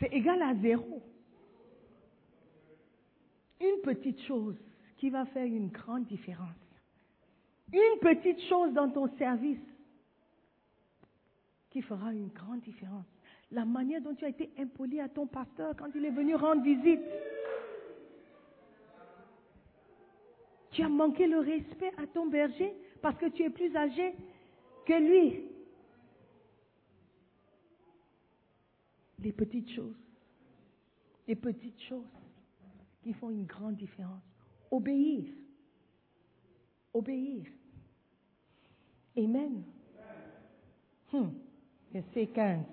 c'est 0.00 0.12
égal 0.12 0.42
à 0.42 0.54
zéro. 0.56 1.02
Une 3.60 3.80
petite 3.82 4.20
chose 4.22 4.56
qui 4.96 5.10
va 5.10 5.24
faire 5.26 5.46
une 5.46 5.68
grande 5.68 6.06
différence. 6.06 6.54
Une 7.72 8.00
petite 8.00 8.40
chose 8.48 8.72
dans 8.72 8.90
ton 8.90 9.08
service 9.18 9.58
qui 11.70 11.82
fera 11.82 12.12
une 12.12 12.28
grande 12.28 12.60
différence. 12.60 13.06
La 13.50 13.64
manière 13.64 14.00
dont 14.00 14.14
tu 14.14 14.24
as 14.24 14.28
été 14.28 14.50
impoli 14.58 15.00
à 15.00 15.08
ton 15.08 15.26
pasteur 15.26 15.74
quand 15.76 15.88
il 15.94 16.04
est 16.04 16.10
venu 16.10 16.34
rendre 16.34 16.62
visite. 16.62 17.00
Tu 20.70 20.82
as 20.82 20.88
manqué 20.88 21.26
le 21.26 21.38
respect 21.38 21.92
à 21.96 22.06
ton 22.06 22.26
berger 22.26 22.72
parce 23.00 23.16
que 23.18 23.26
tu 23.26 23.42
es 23.42 23.50
plus 23.50 23.74
âgé 23.74 24.14
que 24.86 24.92
lui. 24.92 25.42
Les 29.20 29.32
petites 29.32 29.70
choses. 29.70 29.96
Les 31.26 31.36
petites 31.36 31.80
choses 31.82 32.04
qui 33.02 33.12
font 33.14 33.30
une 33.30 33.46
grande 33.46 33.76
différence. 33.76 34.22
Obéir. 34.70 35.24
Obéir. 36.92 37.44
Amen. 39.16 39.64
Hmm. 41.12 41.28
Verset 41.92 42.26
15. 42.28 42.64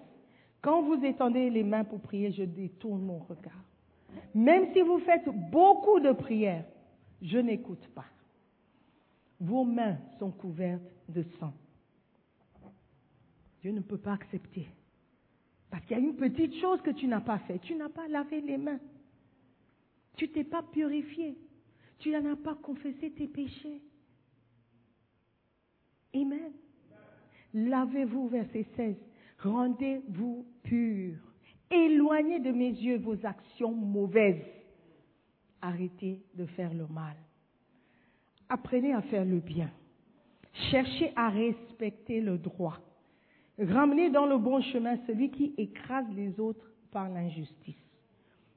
Quand 0.62 0.82
vous 0.82 1.04
étendez 1.06 1.50
les 1.50 1.64
mains 1.64 1.84
pour 1.84 2.02
prier, 2.02 2.32
je 2.32 2.44
détourne 2.44 3.02
mon 3.02 3.20
regard. 3.20 3.64
Même 4.34 4.74
si 4.74 4.82
vous 4.82 5.00
faites 5.00 5.28
beaucoup 5.52 6.00
de 6.00 6.12
prières, 6.12 6.66
je 7.22 7.38
n'écoute 7.38 7.88
pas. 7.94 8.06
Vos 9.40 9.64
mains 9.64 9.98
sont 10.20 10.32
couvertes 10.32 10.82
de 11.10 11.24
sang. 11.40 11.54
Dieu 13.62 13.72
ne 13.72 13.82
peut 13.82 13.98
pas 13.98 14.14
accepter. 14.14 14.68
Parce 15.70 15.84
qu'il 15.86 15.98
y 15.98 16.00
a 16.00 16.04
une 16.04 16.16
petite 16.16 16.56
chose 16.56 16.82
que 16.82 16.92
tu 16.92 17.08
n'as 17.08 17.22
pas 17.22 17.40
fait. 17.40 17.60
Tu 17.60 17.76
n'as 17.76 17.90
pas 17.90 18.08
lavé 18.08 18.42
les 18.42 18.58
mains. 18.58 18.80
Tu 20.16 20.30
t'es 20.30 20.44
pas 20.44 20.64
purifié. 20.64 21.38
Tu 22.00 22.12
n'en 22.12 22.32
as 22.32 22.36
pas 22.36 22.56
confessé 22.56 23.12
tes 23.12 23.28
péchés. 23.28 23.82
Amen. 26.14 26.54
Lavez-vous, 27.56 28.28
verset 28.28 28.66
16. 28.76 28.96
Rendez-vous 29.40 30.46
purs. 30.64 31.18
Éloignez 31.72 32.40
de 32.40 32.52
mes 32.52 32.70
yeux 32.70 32.98
vos 32.98 33.26
actions 33.26 33.74
mauvaises. 33.74 34.44
Arrêtez 35.62 36.22
de 36.36 36.46
faire 36.48 36.74
le 36.74 36.86
mal. 36.88 37.16
Apprenez 38.50 38.94
à 38.94 39.02
faire 39.04 39.24
le 39.24 39.40
bien. 39.40 39.72
Cherchez 40.70 41.14
à 41.16 41.30
respecter 41.30 42.20
le 42.20 42.38
droit. 42.38 42.78
Ramenez 43.58 44.10
dans 44.10 44.26
le 44.26 44.38
bon 44.38 44.62
chemin 44.62 44.98
celui 45.08 45.32
qui 45.32 45.54
écrase 45.58 46.06
les 46.14 46.38
autres 46.42 46.70
par 46.92 47.10
l'injustice. 47.10 47.76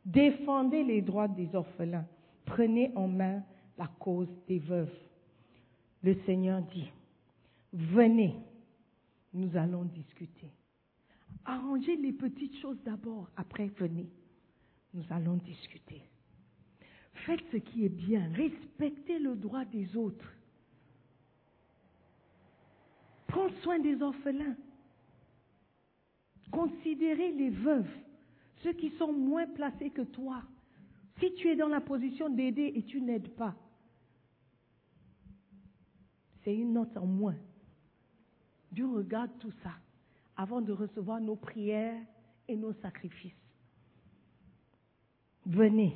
Défendez 0.04 0.82
les 0.82 1.02
droits 1.02 1.28
des 1.28 1.54
orphelins. 1.54 2.06
Prenez 2.44 2.90
en 2.96 3.06
main 3.06 3.42
la 3.78 3.86
cause 4.00 4.28
des 4.48 4.58
veuves. 4.58 4.92
Le 6.02 6.14
Seigneur 6.26 6.62
dit, 6.62 6.90
venez, 7.72 8.34
nous 9.32 9.56
allons 9.56 9.84
discuter. 9.84 10.50
Arrangez 11.44 11.96
les 11.96 12.12
petites 12.12 12.56
choses 12.60 12.78
d'abord, 12.84 13.30
après 13.36 13.68
venez, 13.78 14.08
nous 14.94 15.04
allons 15.10 15.36
discuter. 15.36 16.02
Faites 17.26 17.44
ce 17.52 17.56
qui 17.56 17.84
est 17.84 17.90
bien, 17.90 18.30
respectez 18.32 19.18
le 19.18 19.34
droit 19.34 19.64
des 19.64 19.96
autres. 19.96 20.32
Prends 23.26 23.50
soin 23.62 23.78
des 23.78 24.00
orphelins. 24.00 24.56
Considérez 26.50 27.32
les 27.32 27.50
veuves, 27.50 27.90
ceux 28.62 28.72
qui 28.72 28.90
sont 28.98 29.12
moins 29.12 29.46
placés 29.46 29.90
que 29.90 30.02
toi. 30.02 30.42
Si 31.20 31.34
tu 31.34 31.48
es 31.48 31.56
dans 31.56 31.68
la 31.68 31.80
position 31.80 32.30
d'aider 32.30 32.72
et 32.74 32.82
tu 32.84 33.00
n'aides 33.00 33.34
pas, 33.34 33.54
c'est 36.44 36.54
une 36.54 36.72
note 36.72 36.96
en 36.96 37.06
moins. 37.06 37.36
Dieu 38.72 38.86
regarde 38.86 39.30
tout 39.38 39.52
ça 39.62 39.72
avant 40.36 40.60
de 40.60 40.72
recevoir 40.72 41.20
nos 41.20 41.36
prières 41.36 42.00
et 42.46 42.56
nos 42.56 42.72
sacrifices. 42.74 43.32
Venez 45.46 45.94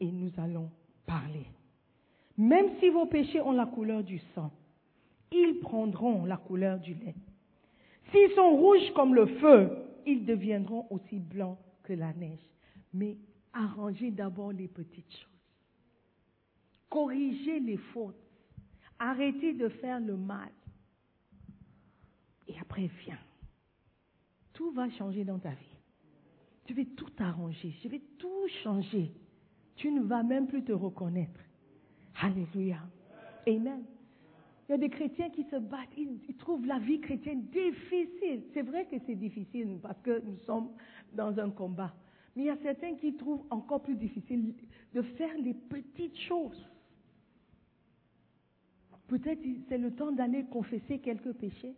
et 0.00 0.10
nous 0.10 0.32
allons 0.38 0.70
parler. 1.06 1.46
Même 2.36 2.78
si 2.80 2.90
vos 2.90 3.06
péchés 3.06 3.40
ont 3.40 3.52
la 3.52 3.66
couleur 3.66 4.02
du 4.02 4.18
sang, 4.34 4.52
ils 5.32 5.58
prendront 5.60 6.24
la 6.24 6.36
couleur 6.36 6.78
du 6.78 6.94
lait. 6.94 7.14
S'ils 8.10 8.34
sont 8.34 8.56
rouges 8.56 8.92
comme 8.94 9.14
le 9.14 9.26
feu, 9.26 9.70
ils 10.06 10.24
deviendront 10.24 10.86
aussi 10.90 11.18
blancs 11.18 11.58
que 11.82 11.92
la 11.92 12.12
neige. 12.12 12.44
Mais 12.92 13.16
arrangez 13.52 14.10
d'abord 14.10 14.52
les 14.52 14.68
petites 14.68 15.10
choses. 15.12 15.36
Corrigez 16.88 17.60
les 17.60 17.78
fautes. 17.78 18.14
Arrêtez 18.98 19.52
de 19.52 19.68
faire 19.68 20.00
le 20.00 20.16
mal. 20.16 20.50
Et 22.48 22.54
après, 22.60 22.88
viens. 23.04 23.18
Tout 24.52 24.70
va 24.72 24.88
changer 24.90 25.24
dans 25.24 25.38
ta 25.38 25.50
vie. 25.50 25.76
Tu 26.64 26.74
vais 26.74 26.84
tout 26.84 27.12
arranger. 27.18 27.74
Je 27.82 27.88
vais 27.88 28.00
tout 28.18 28.48
changer. 28.62 29.12
Tu 29.76 29.90
ne 29.90 30.02
vas 30.02 30.22
même 30.22 30.46
plus 30.46 30.64
te 30.64 30.72
reconnaître. 30.72 31.40
Alléluia. 32.20 32.78
Amen. 33.46 33.84
Il 34.68 34.72
y 34.72 34.74
a 34.74 34.78
des 34.78 34.88
chrétiens 34.88 35.30
qui 35.30 35.44
se 35.44 35.56
battent, 35.56 35.96
ils, 35.96 36.18
ils 36.28 36.36
trouvent 36.36 36.66
la 36.66 36.78
vie 36.78 37.00
chrétienne 37.00 37.42
difficile. 37.52 38.42
C'est 38.52 38.62
vrai 38.62 38.86
que 38.86 38.96
c'est 39.06 39.14
difficile 39.14 39.78
parce 39.80 40.00
que 40.00 40.20
nous 40.24 40.38
sommes 40.38 40.70
dans 41.12 41.38
un 41.38 41.50
combat. 41.50 41.94
Mais 42.34 42.42
il 42.42 42.46
y 42.46 42.50
a 42.50 42.56
certains 42.56 42.96
qui 42.96 43.14
trouvent 43.14 43.44
encore 43.50 43.82
plus 43.82 43.94
difficile 43.94 44.54
de 44.92 45.02
faire 45.02 45.36
les 45.38 45.54
petites 45.54 46.18
choses. 46.18 46.68
Peut-être 49.06 49.40
c'est 49.68 49.78
le 49.78 49.92
temps 49.92 50.10
d'aller 50.10 50.44
confesser 50.44 50.98
quelques 50.98 51.32
péchés. 51.34 51.74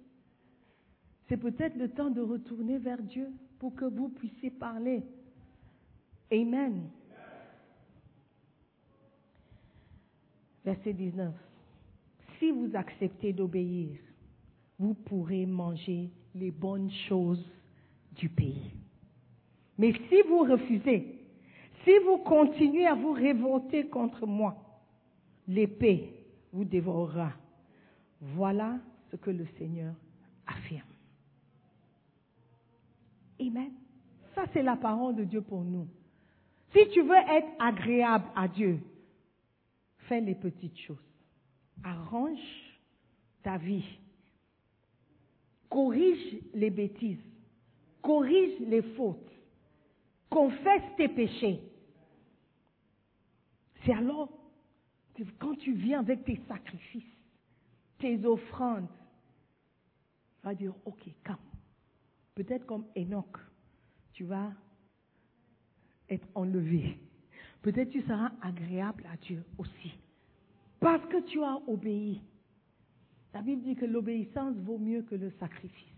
C'est 1.28 1.36
peut-être 1.36 1.76
le 1.76 1.90
temps 1.90 2.10
de 2.10 2.22
retourner 2.22 2.78
vers 2.78 3.02
Dieu 3.02 3.28
pour 3.58 3.74
que 3.74 3.84
vous 3.84 4.08
puissiez 4.08 4.50
parler. 4.50 5.02
Amen. 6.32 6.88
Verset 10.64 10.92
19. 10.92 11.34
Si 12.38 12.50
vous 12.50 12.70
acceptez 12.74 13.32
d'obéir, 13.32 13.98
vous 14.78 14.94
pourrez 14.94 15.44
manger 15.44 16.10
les 16.34 16.50
bonnes 16.50 16.90
choses 17.08 17.44
du 18.16 18.28
pays. 18.28 18.70
Mais 19.76 19.92
si 20.08 20.22
vous 20.28 20.40
refusez, 20.40 21.18
si 21.84 21.92
vous 22.04 22.18
continuez 22.18 22.86
à 22.86 22.94
vous 22.94 23.12
révolter 23.12 23.86
contre 23.86 24.26
moi, 24.26 24.56
l'épée 25.46 26.12
vous 26.52 26.64
dévorera. 26.64 27.32
Voilà 28.20 28.78
ce 29.10 29.16
que 29.16 29.30
le 29.30 29.46
Seigneur 29.58 29.94
Amen. 33.40 33.72
Ça, 34.34 34.44
c'est 34.52 34.62
la 34.62 34.76
parole 34.76 35.16
de 35.16 35.24
Dieu 35.24 35.42
pour 35.42 35.62
nous. 35.62 35.88
Si 36.72 36.88
tu 36.90 37.02
veux 37.02 37.16
être 37.16 37.48
agréable 37.58 38.26
à 38.34 38.46
Dieu, 38.48 38.80
fais 40.08 40.20
les 40.20 40.34
petites 40.34 40.78
choses. 40.78 40.96
Arrange 41.82 42.38
ta 43.42 43.56
vie. 43.56 43.98
Corrige 45.68 46.38
les 46.54 46.70
bêtises. 46.70 47.22
Corrige 48.02 48.60
les 48.60 48.82
fautes. 48.94 49.30
Confesse 50.28 50.82
tes 50.96 51.08
péchés. 51.08 51.60
C'est 53.84 53.92
alors 53.92 54.28
que 55.14 55.22
quand 55.38 55.56
tu 55.56 55.72
viens 55.72 56.00
avec 56.00 56.24
tes 56.24 56.40
sacrifices, 56.48 57.04
tes 57.98 58.24
offrandes, 58.24 58.88
tu 60.40 60.46
vas 60.46 60.54
dire, 60.54 60.74
ok, 60.84 61.08
calme. 61.24 61.38
Peut-être 62.38 62.66
comme 62.66 62.84
Enoch, 62.96 63.36
tu 64.12 64.22
vas 64.22 64.52
être 66.08 66.28
enlevé. 66.36 66.96
Peut-être 67.62 67.90
tu 67.90 68.00
seras 68.02 68.30
agréable 68.40 69.04
à 69.12 69.16
Dieu 69.16 69.42
aussi. 69.58 69.98
Parce 70.78 71.04
que 71.06 71.20
tu 71.22 71.42
as 71.42 71.58
obéi. 71.66 72.22
La 73.34 73.42
Bible 73.42 73.62
dit 73.62 73.74
que 73.74 73.86
l'obéissance 73.86 74.54
vaut 74.58 74.78
mieux 74.78 75.02
que 75.02 75.16
le 75.16 75.32
sacrifice. 75.40 75.92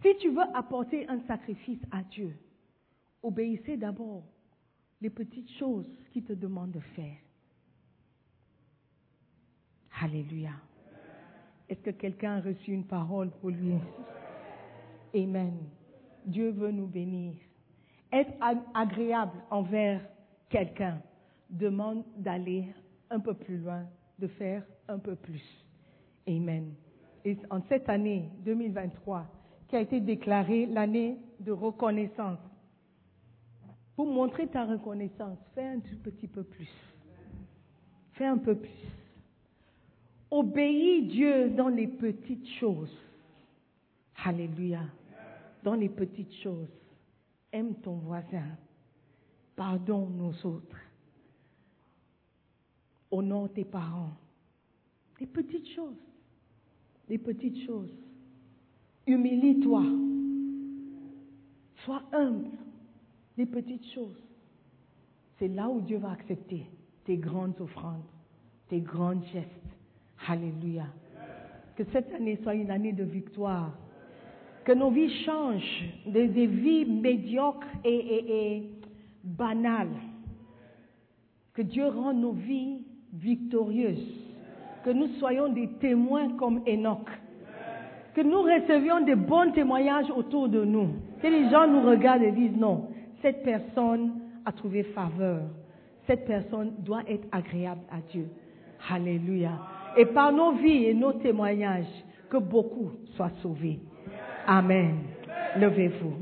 Si 0.00 0.16
tu 0.20 0.30
veux 0.30 0.56
apporter 0.56 1.06
un 1.10 1.20
sacrifice 1.26 1.82
à 1.90 2.02
Dieu, 2.02 2.34
obéissez 3.22 3.76
d'abord 3.76 4.24
les 5.02 5.10
petites 5.10 5.50
choses 5.58 5.86
qu'il 6.12 6.24
te 6.24 6.32
demande 6.32 6.70
de 6.70 6.80
faire. 6.80 7.18
Alléluia. 10.00 10.52
Est-ce 11.68 11.82
que 11.82 11.90
quelqu'un 11.90 12.38
a 12.38 12.40
reçu 12.40 12.72
une 12.72 12.86
parole 12.86 13.30
pour 13.32 13.50
lui? 13.50 13.74
Amen. 15.14 15.54
Dieu 16.26 16.50
veut 16.50 16.70
nous 16.70 16.86
bénir. 16.86 17.34
Être 18.12 18.32
ag- 18.40 18.58
agréable 18.74 19.38
envers 19.50 20.00
quelqu'un 20.48 21.00
demande 21.48 22.04
d'aller 22.16 22.66
un 23.10 23.20
peu 23.20 23.34
plus 23.34 23.58
loin, 23.58 23.84
de 24.18 24.26
faire 24.26 24.64
un 24.88 24.98
peu 24.98 25.14
plus. 25.16 25.42
Amen. 26.28 26.72
Et 27.24 27.36
en 27.50 27.60
cette 27.68 27.88
année 27.88 28.28
2023, 28.44 29.26
qui 29.68 29.76
a 29.76 29.80
été 29.80 30.00
déclarée 30.00 30.66
l'année 30.66 31.18
de 31.40 31.52
reconnaissance, 31.52 32.38
pour 33.96 34.06
montrer 34.06 34.46
ta 34.48 34.64
reconnaissance, 34.64 35.38
fais 35.54 35.66
un 35.66 35.80
tout 35.80 35.96
petit 36.02 36.26
peu 36.28 36.42
plus. 36.42 36.70
Fais 38.12 38.26
un 38.26 38.38
peu 38.38 38.54
plus. 38.56 38.70
Obéis 40.30 41.02
Dieu 41.02 41.50
dans 41.50 41.68
les 41.68 41.86
petites 41.88 42.48
choses. 42.58 42.96
Alléluia. 44.24 44.80
Dans 45.62 45.74
les 45.74 45.88
petites 45.88 46.34
choses. 46.42 46.68
Aime 47.52 47.74
ton 47.76 47.96
voisin. 47.96 48.56
Pardonne 49.56 50.16
nos 50.16 50.32
autres. 50.48 50.78
Honore 53.10 53.50
tes 53.52 53.64
parents. 53.64 54.12
Les 55.18 55.26
petites 55.26 55.68
choses. 55.74 55.98
Les 57.08 57.18
petites 57.18 57.66
choses. 57.66 57.92
Humilie-toi. 59.06 59.84
Sois 61.84 62.02
humble. 62.12 62.56
Les 63.36 63.46
petites 63.46 63.92
choses. 63.92 64.22
C'est 65.38 65.48
là 65.48 65.68
où 65.68 65.80
Dieu 65.80 65.98
va 65.98 66.12
accepter 66.12 66.66
tes 67.04 67.16
grandes 67.16 67.60
offrandes, 67.60 68.04
tes 68.68 68.80
grands 68.80 69.20
gestes. 69.32 69.48
Alléluia. 70.28 70.86
Que 71.76 71.84
cette 71.92 72.12
année 72.12 72.38
soit 72.42 72.54
une 72.54 72.70
année 72.70 72.92
de 72.92 73.04
victoire. 73.04 73.74
Que 74.64 74.72
nos 74.72 74.90
vies 74.90 75.24
changent 75.24 75.84
de 76.06 76.26
des 76.26 76.46
vies 76.46 76.84
médiocres 76.84 77.66
et, 77.84 78.62
banales. 79.24 79.88
Que 81.54 81.62
Dieu 81.62 81.86
rende 81.88 82.20
nos 82.20 82.32
vies 82.32 82.82
victorieuses. 83.12 84.14
Que 84.84 84.90
nous 84.90 85.08
soyons 85.18 85.48
des 85.48 85.68
témoins 85.80 86.36
comme 86.36 86.62
Enoch. 86.66 87.08
Que 88.14 88.22
nous 88.22 88.42
recevions 88.42 89.00
de 89.00 89.14
bons 89.14 89.52
témoignages 89.52 90.10
autour 90.10 90.48
de 90.48 90.64
nous. 90.64 90.88
Que 91.22 91.28
les 91.28 91.50
gens 91.50 91.66
nous 91.66 91.82
regardent 91.82 92.22
et 92.22 92.32
disent 92.32 92.56
non, 92.56 92.88
cette 93.22 93.42
personne 93.42 94.20
a 94.44 94.52
trouvé 94.52 94.82
faveur. 94.82 95.42
Cette 96.06 96.26
personne 96.26 96.72
doit 96.78 97.02
être 97.08 97.26
agréable 97.30 97.82
à 97.90 98.00
Dieu. 98.10 98.28
Alléluia. 98.90 99.52
Et 99.96 100.06
par 100.06 100.32
nos 100.32 100.52
vies 100.52 100.86
et 100.86 100.94
nos 100.94 101.12
témoignages, 101.12 101.86
que 102.30 102.38
beaucoup 102.38 102.92
soient 103.16 103.32
sauvés. 103.42 103.80
Amen. 104.52 104.96
Levez-vous. 105.56 106.12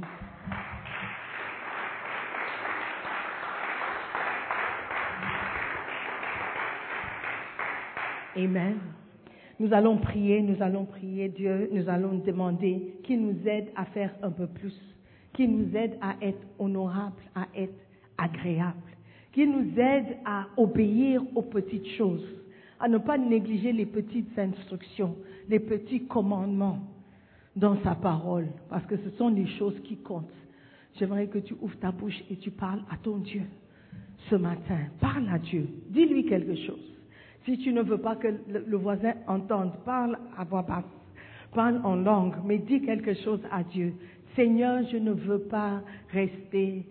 Amen. 8.37 8.75
Nous 9.59 9.73
allons 9.73 9.97
prier, 9.97 10.43
nous 10.43 10.63
allons 10.63 10.85
prier 10.85 11.31
Dieu, 11.31 11.71
nous 11.73 11.89
allons 11.89 12.19
demander 12.19 12.99
qu'il 13.03 13.23
nous 13.23 13.49
aide 13.49 13.69
à 13.75 13.87
faire 13.87 14.13
un 14.23 14.31
peu 14.31 14.47
plus, 14.47 14.79
qu'il 15.33 15.51
nous 15.51 15.75
aide 15.75 15.97
à 16.03 16.17
être 16.21 16.47
honorable, 16.59 17.23
à 17.35 17.47
être 17.57 17.81
agréable, 18.19 18.77
qu'il 19.33 19.51
nous 19.51 19.81
aide 19.81 20.19
à 20.27 20.49
obéir 20.59 21.23
aux 21.35 21.41
petites 21.41 21.97
choses, 21.97 22.29
à 22.79 22.89
ne 22.89 22.99
pas 22.99 23.17
négliger 23.17 23.73
les 23.73 23.87
petites 23.87 24.39
instructions, 24.39 25.17
les 25.49 25.61
petits 25.61 26.05
commandements 26.05 26.81
dans 27.59 27.77
sa 27.83 27.97
parole, 27.97 28.47
parce 28.71 28.87
que 28.87 28.97
ce 28.97 29.11
sont 29.17 29.29
les 29.29 29.47
choses 29.59 29.79
qui 29.83 29.97
comptent. 29.97 30.33
J'aimerais 30.99 31.27
que 31.27 31.39
tu 31.39 31.55
ouvres 31.61 31.79
ta 31.79 31.91
bouche 31.91 32.19
et 32.31 32.37
tu 32.37 32.51
parles 32.51 32.83
à 32.91 32.97
ton 32.97 33.19
Dieu 33.19 33.43
ce 34.31 34.37
matin. 34.37 34.79
Parle 35.01 35.29
à 35.29 35.39
Dieu, 35.39 35.67
dis-lui 35.89 36.25
quelque 36.27 36.55
chose. 36.55 36.97
Si 37.45 37.59
tu 37.59 37.73
ne 37.73 37.83
veux 37.83 37.99
pas 37.99 38.15
que 38.15 38.29
le, 38.49 38.77
voisin 38.77 39.15
entende, 39.27 39.73
parle 39.85 40.19
à 40.37 40.45
voix 40.45 40.63
basse, 40.63 40.85
parle 41.53 41.81
en 41.85 41.97
langue, 41.97 42.35
mais 42.45 42.59
dis 42.59 42.81
quelque 42.81 43.15
chose 43.15 43.41
à 43.51 43.65
Dieu. 43.65 43.93
Seigneur, 44.37 44.85
je 44.93 44.97
ne 44.97 45.13
veux 45.13 45.41
pas 45.41 45.83
rester 46.13 46.87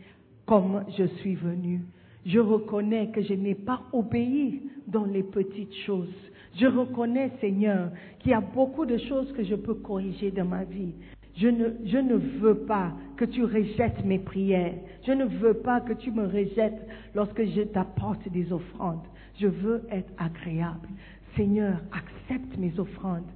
comme 0.46 0.84
je 0.98 1.06
suis 1.20 1.36
venu. 1.36 1.82
Je 2.26 2.40
reconnais 2.40 3.10
que 3.12 3.22
je 3.22 3.34
n'ai 3.34 3.56
pas 3.56 3.84
obéi 3.94 4.64
dans 4.86 5.06
les 5.06 5.24
petites 5.24 5.76
choses. 5.86 6.14
Je 6.60 6.66
reconnais, 6.66 7.32
Seigneur, 7.40 7.92
qu'il 8.20 8.32
y 8.32 8.34
a 8.34 8.42
beaucoup 8.42 8.86
de 8.86 8.98
choses 8.98 9.32
que 9.34 9.44
je 9.44 9.56
peux 9.56 9.76
corriger 9.76 10.32
dans 10.32 10.46
ma 10.46 10.64
vie. 10.64 10.94
Je 11.36 11.48
ne, 11.48 11.66
je 11.86 11.98
ne 11.98 12.16
veux 12.16 12.56
pas 12.66 12.94
que 13.16 13.26
tu 13.26 13.44
rejettes 13.44 14.04
mes 14.04 14.18
prières. 14.18 14.74
Je 15.06 15.12
ne 15.12 15.26
veux 15.26 15.54
pas 15.54 15.82
que 15.82 15.94
tu 15.94 16.10
me 16.10 16.26
rejettes 16.26 16.82
lorsque 17.14 17.44
je 17.46 17.62
t'apporte 17.62 18.28
des 18.30 18.52
offrandes. 18.52 19.06
Je 19.40 19.46
veux 19.46 19.84
être 19.92 20.12
agréable. 20.18 20.88
Seigneur, 21.36 21.78
accepte 21.92 22.58
mes 22.58 22.74
offrandes. 22.80 23.30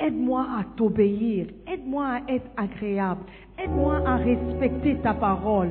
Aide-moi 0.00 0.44
à 0.58 0.64
t'obéir. 0.76 1.46
Aide-moi 1.72 2.06
à 2.06 2.32
être 2.32 2.50
agréable. 2.56 3.22
Aide-moi 3.62 4.02
à 4.04 4.16
respecter 4.16 4.96
ta 4.96 5.14
parole. 5.14 5.70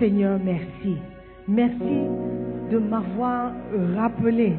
Seigneur, 0.00 0.40
merci. 0.44 0.96
Merci 1.46 2.06
de 2.72 2.78
m'avoir 2.78 3.52
rappelé 3.94 4.54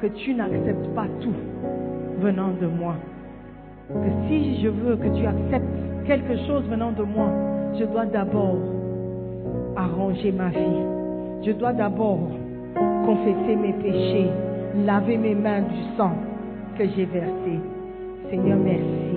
que 0.00 0.06
tu 0.06 0.34
n'acceptes 0.34 0.88
pas 0.94 1.06
tout 1.20 1.34
venant 2.20 2.52
de 2.60 2.66
moi. 2.66 2.94
Que 3.88 4.28
si 4.28 4.60
je 4.60 4.68
veux 4.68 4.96
que 4.96 5.08
tu 5.18 5.26
acceptes 5.26 6.06
quelque 6.06 6.36
chose 6.46 6.64
venant 6.68 6.92
de 6.92 7.02
moi, 7.02 7.30
je 7.78 7.84
dois 7.84 8.06
d'abord 8.06 8.58
arranger 9.76 10.32
ma 10.32 10.48
vie. 10.48 10.82
Je 11.44 11.52
dois 11.52 11.72
d'abord 11.72 12.30
confesser 13.06 13.56
mes 13.56 13.72
péchés, 13.74 14.30
laver 14.84 15.16
mes 15.16 15.34
mains 15.34 15.62
du 15.62 15.96
sang 15.96 16.12
que 16.76 16.84
j'ai 16.96 17.06
versé. 17.06 17.60
Seigneur, 18.30 18.58
merci. 18.58 19.08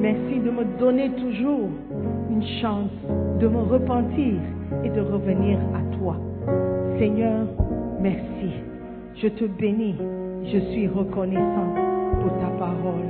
Merci 0.00 0.40
de 0.40 0.50
me 0.50 0.64
donner 0.78 1.10
toujours 1.10 1.68
une 2.30 2.42
chance 2.60 2.90
de 3.40 3.46
me 3.46 3.60
repentir 3.60 4.34
et 4.84 4.88
de 4.88 5.00
revenir 5.00 5.58
à 5.74 5.96
toi. 5.96 6.16
Seigneur, 6.98 7.46
merci. 8.00 8.71
Je 9.22 9.28
te 9.28 9.44
bénis. 9.44 9.94
Je 10.44 10.58
suis 10.72 10.88
reconnaissant 10.88 11.74
pour 12.20 12.32
ta 12.40 12.48
parole. 12.58 13.06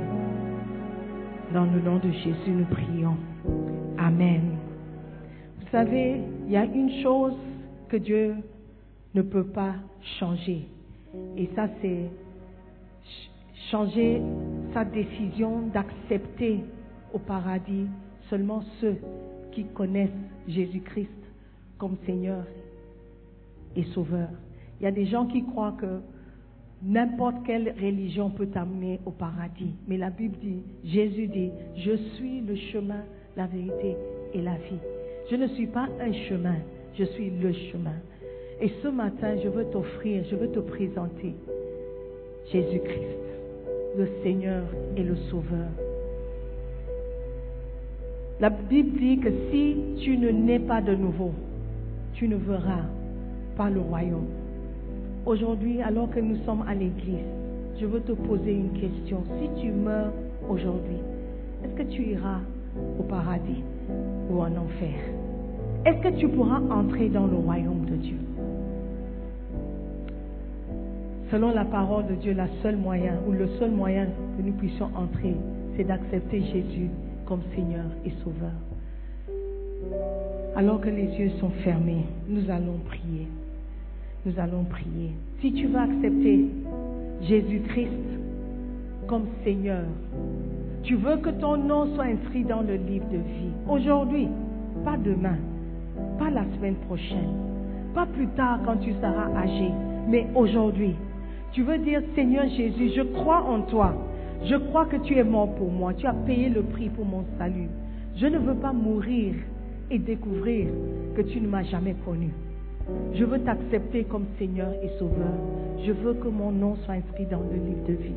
Dans 1.53 1.65
le 1.65 1.79
nom 1.81 1.97
de 1.97 2.11
Jésus, 2.11 2.51
nous 2.51 2.65
prions. 2.65 3.17
Amen. 3.97 4.57
Vous 5.59 5.67
savez, 5.71 6.21
il 6.45 6.51
y 6.51 6.57
a 6.57 6.65
une 6.65 7.01
chose 7.01 7.35
que 7.89 7.97
Dieu 7.97 8.35
ne 9.15 9.21
peut 9.21 9.43
pas 9.45 9.73
changer. 10.19 10.67
Et 11.37 11.49
ça, 11.55 11.67
c'est 11.81 12.09
ch- 13.03 13.31
changer 13.71 14.21
sa 14.73 14.83
décision 14.85 15.61
d'accepter 15.73 16.59
au 17.13 17.19
paradis 17.19 17.87
seulement 18.29 18.61
ceux 18.81 18.97
qui 19.51 19.65
connaissent 19.65 20.09
Jésus-Christ 20.47 21.09
comme 21.77 21.95
Seigneur 22.05 22.43
et 23.75 23.83
Sauveur. 23.93 24.29
Il 24.83 24.87
y 24.87 24.89
a 24.89 24.91
des 24.91 25.05
gens 25.05 25.25
qui 25.25 25.45
croient 25.45 25.77
que 25.79 26.01
n'importe 26.81 27.37
quelle 27.45 27.73
religion 27.81 28.29
peut 28.29 28.47
t'amener 28.47 28.99
au 29.05 29.11
paradis. 29.11 29.73
Mais 29.87 29.95
la 29.95 30.09
Bible 30.09 30.35
dit, 30.41 30.61
Jésus 30.83 31.27
dit, 31.27 31.51
je 31.77 31.95
suis 32.15 32.41
le 32.41 32.53
chemin, 32.57 33.05
la 33.37 33.47
vérité 33.47 33.95
et 34.33 34.41
la 34.41 34.55
vie. 34.55 34.81
Je 35.31 35.37
ne 35.37 35.47
suis 35.47 35.67
pas 35.67 35.87
un 36.01 36.11
chemin, 36.27 36.57
je 36.99 37.05
suis 37.05 37.29
le 37.29 37.53
chemin. 37.53 37.95
Et 38.59 38.73
ce 38.83 38.89
matin, 38.89 39.37
je 39.41 39.47
veux 39.47 39.63
t'offrir, 39.67 40.25
je 40.29 40.35
veux 40.35 40.49
te 40.49 40.59
présenter 40.59 41.33
Jésus-Christ, 42.51 43.23
le 43.97 44.09
Seigneur 44.21 44.63
et 44.97 45.03
le 45.03 45.15
Sauveur. 45.31 45.69
La 48.41 48.49
Bible 48.49 48.99
dit 48.99 49.17
que 49.19 49.29
si 49.49 49.77
tu 50.03 50.17
ne 50.17 50.29
nais 50.29 50.59
pas 50.59 50.81
de 50.81 50.93
nouveau, 50.93 51.31
tu 52.15 52.27
ne 52.27 52.35
verras 52.35 52.83
pas 53.55 53.69
le 53.69 53.79
royaume. 53.79 54.42
Aujourd'hui, 55.25 55.81
alors 55.81 56.09
que 56.09 56.19
nous 56.19 56.35
sommes 56.45 56.65
à 56.67 56.73
l'église, 56.73 57.25
je 57.79 57.85
veux 57.85 58.01
te 58.01 58.11
poser 58.11 58.53
une 58.53 58.71
question. 58.71 59.23
Si 59.39 59.61
tu 59.61 59.71
meurs 59.71 60.11
aujourd'hui, 60.49 60.97
est-ce 61.63 61.73
que 61.75 61.89
tu 61.89 62.01
iras 62.03 62.41
au 62.99 63.03
paradis 63.03 63.63
ou 64.29 64.41
en 64.41 64.51
enfer? 64.51 64.99
Est-ce 65.85 66.01
que 66.01 66.19
tu 66.19 66.27
pourras 66.27 66.59
entrer 66.69 67.07
dans 67.07 67.25
le 67.25 67.37
royaume 67.37 67.85
de 67.85 67.95
Dieu? 67.95 68.17
Selon 71.31 71.53
la 71.53 71.63
parole 71.63 72.05
de 72.07 72.15
Dieu, 72.15 72.33
la 72.33 72.47
seule 72.61 72.77
moyen 72.77 73.13
ou 73.25 73.31
le 73.31 73.47
seul 73.59 73.71
moyen 73.71 74.07
que 74.37 74.43
nous 74.43 74.53
puissions 74.53 74.89
entrer, 74.93 75.35
c'est 75.77 75.85
d'accepter 75.85 76.41
Jésus 76.41 76.89
comme 77.25 77.41
Seigneur 77.55 77.85
et 78.05 78.11
Sauveur. 78.25 78.51
Alors 80.57 80.81
que 80.81 80.89
les 80.89 81.17
yeux 81.17 81.31
sont 81.39 81.49
fermés, 81.63 82.05
nous 82.27 82.49
allons 82.49 82.77
prier. 82.85 83.27
Nous 84.25 84.39
allons 84.39 84.63
prier. 84.63 85.11
Si 85.41 85.51
tu 85.51 85.67
veux 85.67 85.79
accepter 85.79 86.45
Jésus-Christ 87.23 87.89
comme 89.05 89.25
Seigneur, 89.43 89.83
tu 90.83 90.95
veux 90.95 91.17
que 91.17 91.29
ton 91.29 91.57
nom 91.57 91.93
soit 91.93 92.05
inscrit 92.05 92.45
dans 92.45 92.61
le 92.61 92.75
livre 92.75 93.05
de 93.11 93.17
vie. 93.17 93.51
Aujourd'hui, 93.69 94.29
pas 94.85 94.95
demain, 94.95 95.37
pas 96.17 96.29
la 96.29 96.45
semaine 96.55 96.75
prochaine, 96.87 97.33
Pas 97.93 98.05
plus 98.05 98.27
tard 98.29 98.59
quand 98.65 98.77
tu 98.77 98.93
seras 98.93 99.29
âgé, 99.35 99.69
mais 100.07 100.25
aujourd'hui. 100.35 100.95
Tu 101.51 101.61
veux 101.61 101.77
dire, 101.77 102.01
Seigneur 102.15 102.47
Jésus, 102.47 102.91
je 102.95 103.01
crois 103.01 103.43
en 103.43 103.61
toi. 103.63 103.93
Je 104.45 104.55
crois 104.55 104.85
que 104.85 104.97
tu 104.97 105.17
es 105.17 105.23
mort 105.23 105.53
pour 105.55 105.69
moi. 105.69 105.93
Tu 105.93 106.07
as 106.07 106.13
payé 106.13 106.47
le 106.49 106.63
prix 106.63 106.89
pour 106.89 107.05
mon 107.05 107.25
salut. 107.37 107.67
Je 108.15 108.27
ne 108.27 108.39
veux 108.39 108.55
pas 108.55 108.73
mourir 108.73 109.35
et 109.91 109.99
découvrir 109.99 110.67
que 111.15 111.21
tu 111.21 111.41
ne 111.41 111.47
m'as 111.47 111.63
jamais 111.63 111.95
connu. 112.05 112.31
Je 113.13 113.23
veux 113.23 113.39
t'accepter 113.39 114.03
comme 114.03 114.25
Seigneur 114.37 114.71
et 114.81 114.89
Sauveur. 114.99 115.33
Je 115.85 115.91
veux 115.91 116.13
que 116.13 116.27
mon 116.27 116.51
nom 116.51 116.75
soit 116.85 116.95
inscrit 116.95 117.25
dans 117.25 117.41
le 117.41 117.55
livre 117.55 117.87
de 117.87 117.93
vie. 117.93 118.15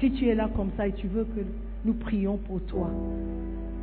Si 0.00 0.10
tu 0.12 0.28
es 0.28 0.34
là 0.34 0.48
comme 0.56 0.70
ça 0.76 0.86
et 0.86 0.92
tu 0.92 1.06
veux 1.06 1.24
que 1.24 1.40
nous 1.84 1.94
prions 1.94 2.36
pour 2.36 2.60
toi, 2.62 2.90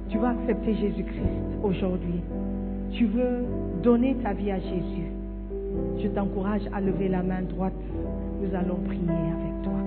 tu 0.09 0.17
vas 0.17 0.29
accepter 0.29 0.75
Jésus-Christ 0.75 1.63
aujourd'hui. 1.63 2.21
Tu 2.91 3.05
veux 3.05 3.45
donner 3.81 4.15
ta 4.21 4.33
vie 4.33 4.51
à 4.51 4.59
Jésus. 4.59 5.09
Je 6.01 6.07
t'encourage 6.09 6.63
à 6.73 6.81
lever 6.81 7.07
la 7.07 7.23
main 7.23 7.41
droite. 7.41 7.73
Nous 8.41 8.53
allons 8.55 8.79
prier 8.85 9.09
avec 9.09 9.63
toi. 9.63 9.79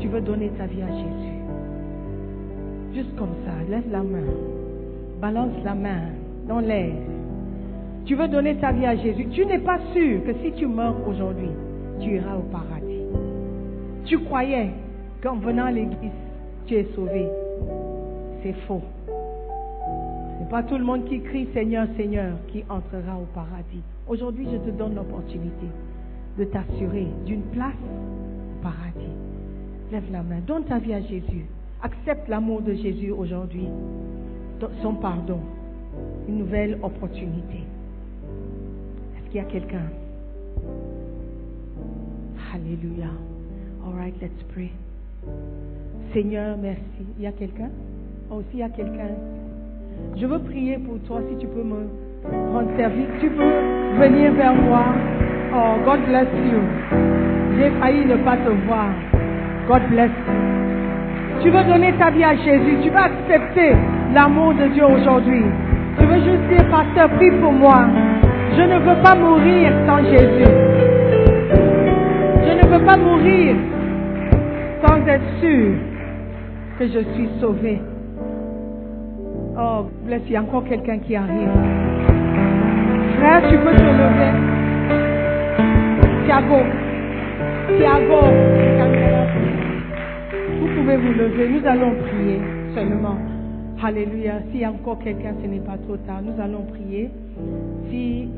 Tu 0.00 0.08
veux 0.08 0.20
donner 0.20 0.50
ta 0.58 0.66
vie 0.66 0.82
à 0.82 0.88
Jésus. 0.88 1.40
Juste 2.94 3.14
comme 3.16 3.34
ça, 3.44 3.52
lève 3.70 3.90
la 3.90 4.02
main. 4.02 4.26
Balance 5.20 5.52
la 5.64 5.74
main 5.74 6.08
dans 6.48 6.60
l'air. 6.60 6.92
Tu 8.04 8.14
veux 8.14 8.28
donner 8.28 8.56
ta 8.56 8.72
vie 8.72 8.86
à 8.86 8.96
Jésus. 8.96 9.26
Tu 9.30 9.46
n'es 9.46 9.58
pas 9.58 9.78
sûr 9.92 10.24
que 10.24 10.32
si 10.42 10.52
tu 10.52 10.66
meurs 10.66 10.96
aujourd'hui, 11.06 11.50
tu 12.00 12.14
iras 12.16 12.36
au 12.36 12.42
paradis. 12.50 13.04
Tu 14.04 14.18
croyais 14.20 14.70
qu'en 15.22 15.36
venant 15.36 15.66
à 15.66 15.70
l'église, 15.70 16.10
tu 16.66 16.74
es 16.74 16.86
sauvé. 16.94 17.28
C'est 18.42 18.54
faux. 18.66 18.82
Ce 19.06 20.42
n'est 20.42 20.50
pas 20.50 20.62
tout 20.62 20.78
le 20.78 20.84
monde 20.84 21.04
qui 21.04 21.20
crie 21.20 21.48
Seigneur, 21.52 21.86
Seigneur 21.96 22.32
qui 22.48 22.64
entrera 22.68 23.16
au 23.16 23.26
paradis. 23.34 23.82
Aujourd'hui, 24.08 24.48
je 24.50 24.56
te 24.56 24.70
donne 24.76 24.94
l'opportunité 24.94 25.66
de 26.38 26.44
t'assurer 26.44 27.06
d'une 27.26 27.42
place 27.52 27.74
au 27.74 28.62
paradis. 28.62 29.12
Lève 29.92 30.10
la 30.10 30.22
main, 30.22 30.40
donne 30.46 30.64
ta 30.64 30.78
vie 30.78 30.94
à 30.94 31.00
Jésus. 31.02 31.46
Accepte 31.82 32.28
l'amour 32.28 32.62
de 32.62 32.74
Jésus 32.74 33.10
aujourd'hui, 33.10 33.66
son 34.82 34.94
pardon, 34.94 35.40
une 36.28 36.38
nouvelle 36.38 36.78
opportunité. 36.82 37.64
Qu'il 39.30 39.40
y 39.40 39.44
a 39.44 39.46
quelqu'un 39.46 39.86
Alléluia. 42.52 43.06
All 43.86 43.92
right, 43.94 44.14
let's 44.20 44.42
pray. 44.52 44.72
Seigneur, 46.12 46.56
merci. 46.60 47.06
Il 47.16 47.22
y 47.22 47.26
a 47.28 47.32
quelqu'un? 47.32 47.70
Oh, 48.28 48.36
aussi, 48.36 48.48
il 48.54 48.58
y 48.58 48.62
a 48.64 48.68
quelqu'un? 48.68 49.14
Je 50.16 50.26
veux 50.26 50.40
prier 50.40 50.78
pour 50.78 50.98
toi 51.06 51.20
si 51.30 51.36
tu 51.36 51.46
peux 51.46 51.62
me 51.62 51.86
rendre 52.52 52.76
service. 52.76 53.06
Tu 53.20 53.30
peux 53.30 53.52
venir 54.00 54.32
vers 54.34 54.54
moi. 54.54 54.84
Oh, 55.54 55.76
God 55.84 56.00
bless 56.06 56.26
you. 56.50 56.60
J'ai 57.56 57.70
failli 57.78 58.06
ne 58.06 58.16
pas 58.24 58.36
te 58.36 58.50
voir. 58.66 58.90
God 59.68 59.88
bless 59.90 60.10
you. 60.10 61.42
Tu 61.42 61.50
veux 61.50 61.64
donner 61.64 61.92
ta 61.98 62.10
vie 62.10 62.24
à 62.24 62.34
Jésus. 62.34 62.78
Tu 62.82 62.90
veux 62.90 62.96
accepter 62.96 63.74
l'amour 64.12 64.54
de 64.54 64.66
Dieu 64.74 64.84
aujourd'hui. 64.84 65.44
Je 66.00 66.04
veux 66.04 66.20
juste 66.24 66.48
dire, 66.48 66.68
pasteur, 66.68 67.08
prie 67.10 67.30
pour 67.40 67.52
moi. 67.52 67.86
Je 68.56 68.62
ne 68.62 68.78
veux 68.78 69.02
pas 69.02 69.14
mourir 69.14 69.72
sans 69.86 69.98
Jésus. 70.04 70.52
Je 72.46 72.52
ne 72.52 72.66
veux 72.72 72.84
pas 72.84 72.96
mourir 72.96 73.54
sans 74.84 75.06
être 75.06 75.40
sûr 75.40 75.72
que 76.78 76.86
je 76.86 77.00
suis 77.14 77.28
sauvé. 77.40 77.80
Oh, 79.58 79.86
bless, 80.06 80.22
il 80.26 80.32
y 80.32 80.36
a 80.36 80.42
encore 80.42 80.64
quelqu'un 80.64 80.98
qui 80.98 81.14
arrive. 81.16 81.50
Frère, 83.18 83.42
tu 83.50 83.58
peux 83.58 83.74
te 83.76 83.82
lever. 83.82 84.32
Thiago. 86.24 86.60
Thiago. 87.76 88.20
Vous 90.60 90.68
pouvez 90.76 90.96
vous 90.96 91.12
lever. 91.12 91.48
Nous 91.48 91.66
allons 91.66 91.94
prier 91.94 92.40
seulement. 92.74 93.16
Alléluia. 93.82 94.34
S'il 94.50 94.60
y 94.60 94.64
a 94.64 94.70
encore 94.70 94.98
quelqu'un, 94.98 95.34
ce 95.42 95.46
n'est 95.46 95.60
pas 95.60 95.76
trop 95.86 95.96
tard. 95.98 96.20
Nous 96.22 96.42
allons 96.42 96.64
prier. 96.64 97.10
Si. 97.90 98.28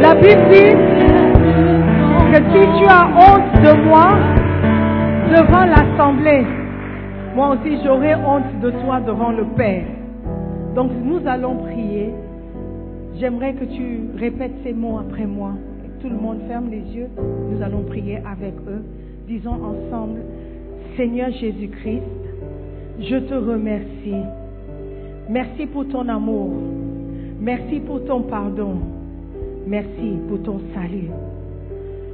La 0.02 0.14
Bible 0.16 0.44
dit 0.52 0.72
que 2.32 2.38
si 2.52 2.62
tu 2.78 2.86
as 2.88 3.08
honte 3.08 3.54
de 3.64 3.88
moi 3.88 4.10
devant 5.32 5.66
l'assemblée, 5.66 6.46
moi 7.36 7.56
aussi 7.56 7.78
j'aurai 7.84 8.16
honte 8.16 8.60
de 8.62 8.72
toi 8.72 9.00
devant 9.00 9.32
le 9.32 9.46
Père. 9.56 9.86
Donc 10.76 10.92
nous 11.02 11.22
allons 11.26 11.56
prier. 11.56 12.14
J'aimerais 13.18 13.54
que 13.54 13.64
tu 13.64 14.10
répètes 14.18 14.56
ces 14.64 14.74
mots 14.74 15.00
après 15.00 15.26
moi. 15.26 15.52
Tout 16.02 16.10
le 16.10 16.18
monde 16.18 16.40
ferme 16.50 16.70
les 16.70 16.84
yeux. 16.94 17.08
Nous 17.50 17.64
allons 17.64 17.84
prier 17.84 18.18
avec 18.30 18.54
eux. 18.68 18.84
Disons 19.28 19.54
ensemble, 19.54 20.22
Seigneur 20.96 21.32
Jésus-Christ, 21.32 22.04
je 23.00 23.16
te 23.16 23.34
remercie. 23.34 24.22
Merci 25.30 25.66
pour 25.66 25.88
ton 25.88 26.08
amour. 26.08 26.52
Merci 27.42 27.80
pour 27.80 28.06
ton 28.06 28.22
pardon. 28.22 28.76
Merci 29.66 30.20
pour 30.30 30.44
ton 30.44 30.62
salut. 30.76 31.10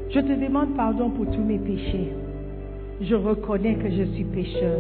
Je 0.10 0.22
te 0.22 0.32
demande 0.32 0.74
pardon 0.78 1.10
pour 1.10 1.26
tous 1.26 1.44
mes 1.44 1.58
péchés. 1.58 2.14
Je 3.02 3.16
reconnais 3.16 3.76
que 3.76 3.90
je 3.90 4.04
suis 4.14 4.24
pécheur. 4.24 4.80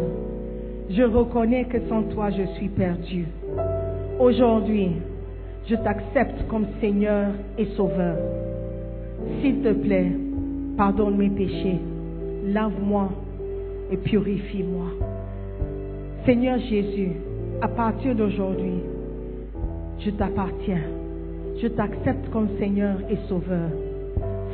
Je 0.89 1.03
reconnais 1.03 1.65
que 1.65 1.79
sans 1.89 2.03
toi 2.03 2.29
je 2.29 2.43
suis 2.55 2.69
perdu. 2.69 3.25
Aujourd'hui, 4.21 4.91
je 5.67 5.75
t'accepte 5.75 6.47
comme 6.47 6.67
Seigneur 6.79 7.27
et 7.57 7.65
Sauveur. 7.75 8.15
S'il 9.41 9.61
te 9.61 9.73
plaît, 9.73 10.11
pardonne 10.77 11.17
mes 11.17 11.29
péchés. 11.29 11.79
Lave-moi 12.43 13.09
et 13.91 13.97
purifie-moi. 13.97 14.85
Seigneur 16.25 16.57
Jésus, 16.59 17.11
à 17.61 17.67
partir 17.67 18.15
d'aujourd'hui, 18.15 18.79
je 19.99 20.09
t'appartiens. 20.11 20.81
Je 21.61 21.67
t'accepte 21.67 22.29
comme 22.31 22.47
Seigneur 22.57 22.97
et 23.09 23.17
Sauveur. 23.27 23.69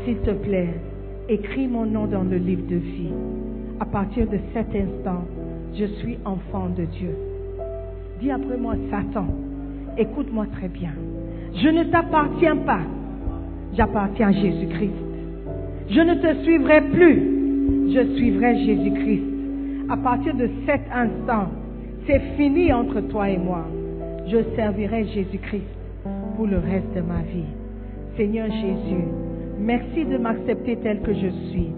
S'il 0.04 0.18
te 0.18 0.32
plaît, 0.32 0.74
écris 1.30 1.68
mon 1.68 1.86
nom 1.86 2.08
dans 2.08 2.24
le 2.24 2.38
livre 2.38 2.68
de 2.68 2.76
vie. 2.76 3.12
À 3.80 3.86
partir 3.86 4.28
de 4.28 4.38
cet 4.54 4.68
instant, 4.76 5.24
je 5.74 5.86
suis 5.86 6.18
enfant 6.26 6.68
de 6.76 6.84
Dieu. 6.84 7.16
Dis 8.20 8.32
après 8.32 8.58
moi, 8.58 8.76
Satan, 8.90 9.28
écoute-moi 9.98 10.48
très 10.52 10.68
bien. 10.68 10.92
Je 11.56 11.70
ne 11.70 11.86
t'appartiens 11.86 12.58
pas. 12.58 12.82
J'appartiens 13.76 14.30
à 14.30 14.32
Jésus-Christ. 14.34 14.92
Je 15.90 16.02
ne 16.02 16.16
te 16.16 16.44
suivrai 16.44 16.82
plus. 16.82 17.37
Je 17.68 18.16
suivrai 18.16 18.66
Jésus-Christ. 18.66 19.24
À 19.90 19.98
partir 19.98 20.36
de 20.36 20.50
cet 20.66 20.82
instant, 20.94 21.50
c'est 22.06 22.20
fini 22.38 22.72
entre 22.72 23.02
toi 23.02 23.30
et 23.30 23.38
moi. 23.38 23.66
Je 24.28 24.38
servirai 24.56 25.06
Jésus-Christ 25.06 25.64
pour 26.36 26.48
le 26.48 26.58
reste 26.58 26.94
de 26.96 27.02
ma 27.02 27.22
vie. 27.22 27.52
Seigneur 28.16 28.48
Jésus, 28.50 29.04
merci 29.60 30.06
de 30.06 30.18
m'accepter 30.18 30.78
tel 30.78 31.02
que 31.02 31.14
je 31.14 31.28
suis. 31.50 31.70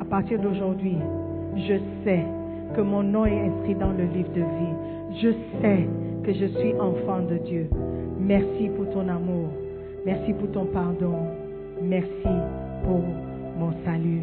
À 0.00 0.04
partir 0.04 0.38
d'aujourd'hui, 0.40 0.96
je 1.56 1.74
sais 2.04 2.24
que 2.74 2.80
mon 2.80 3.02
nom 3.02 3.24
est 3.24 3.40
inscrit 3.40 3.74
dans 3.74 3.92
le 3.92 4.04
livre 4.04 4.32
de 4.34 4.40
vie. 4.40 5.20
Je 5.22 5.30
sais 5.60 5.86
que 6.24 6.32
je 6.32 6.46
suis 6.58 6.74
enfant 6.74 7.20
de 7.28 7.38
Dieu. 7.38 7.68
Merci 8.20 8.70
pour 8.76 8.90
ton 8.90 9.08
amour. 9.08 9.48
Merci 10.04 10.32
pour 10.34 10.50
ton 10.52 10.66
pardon. 10.66 11.16
Merci 11.82 12.28
pour 12.84 13.02
mon 13.58 13.72
salut. 13.84 14.22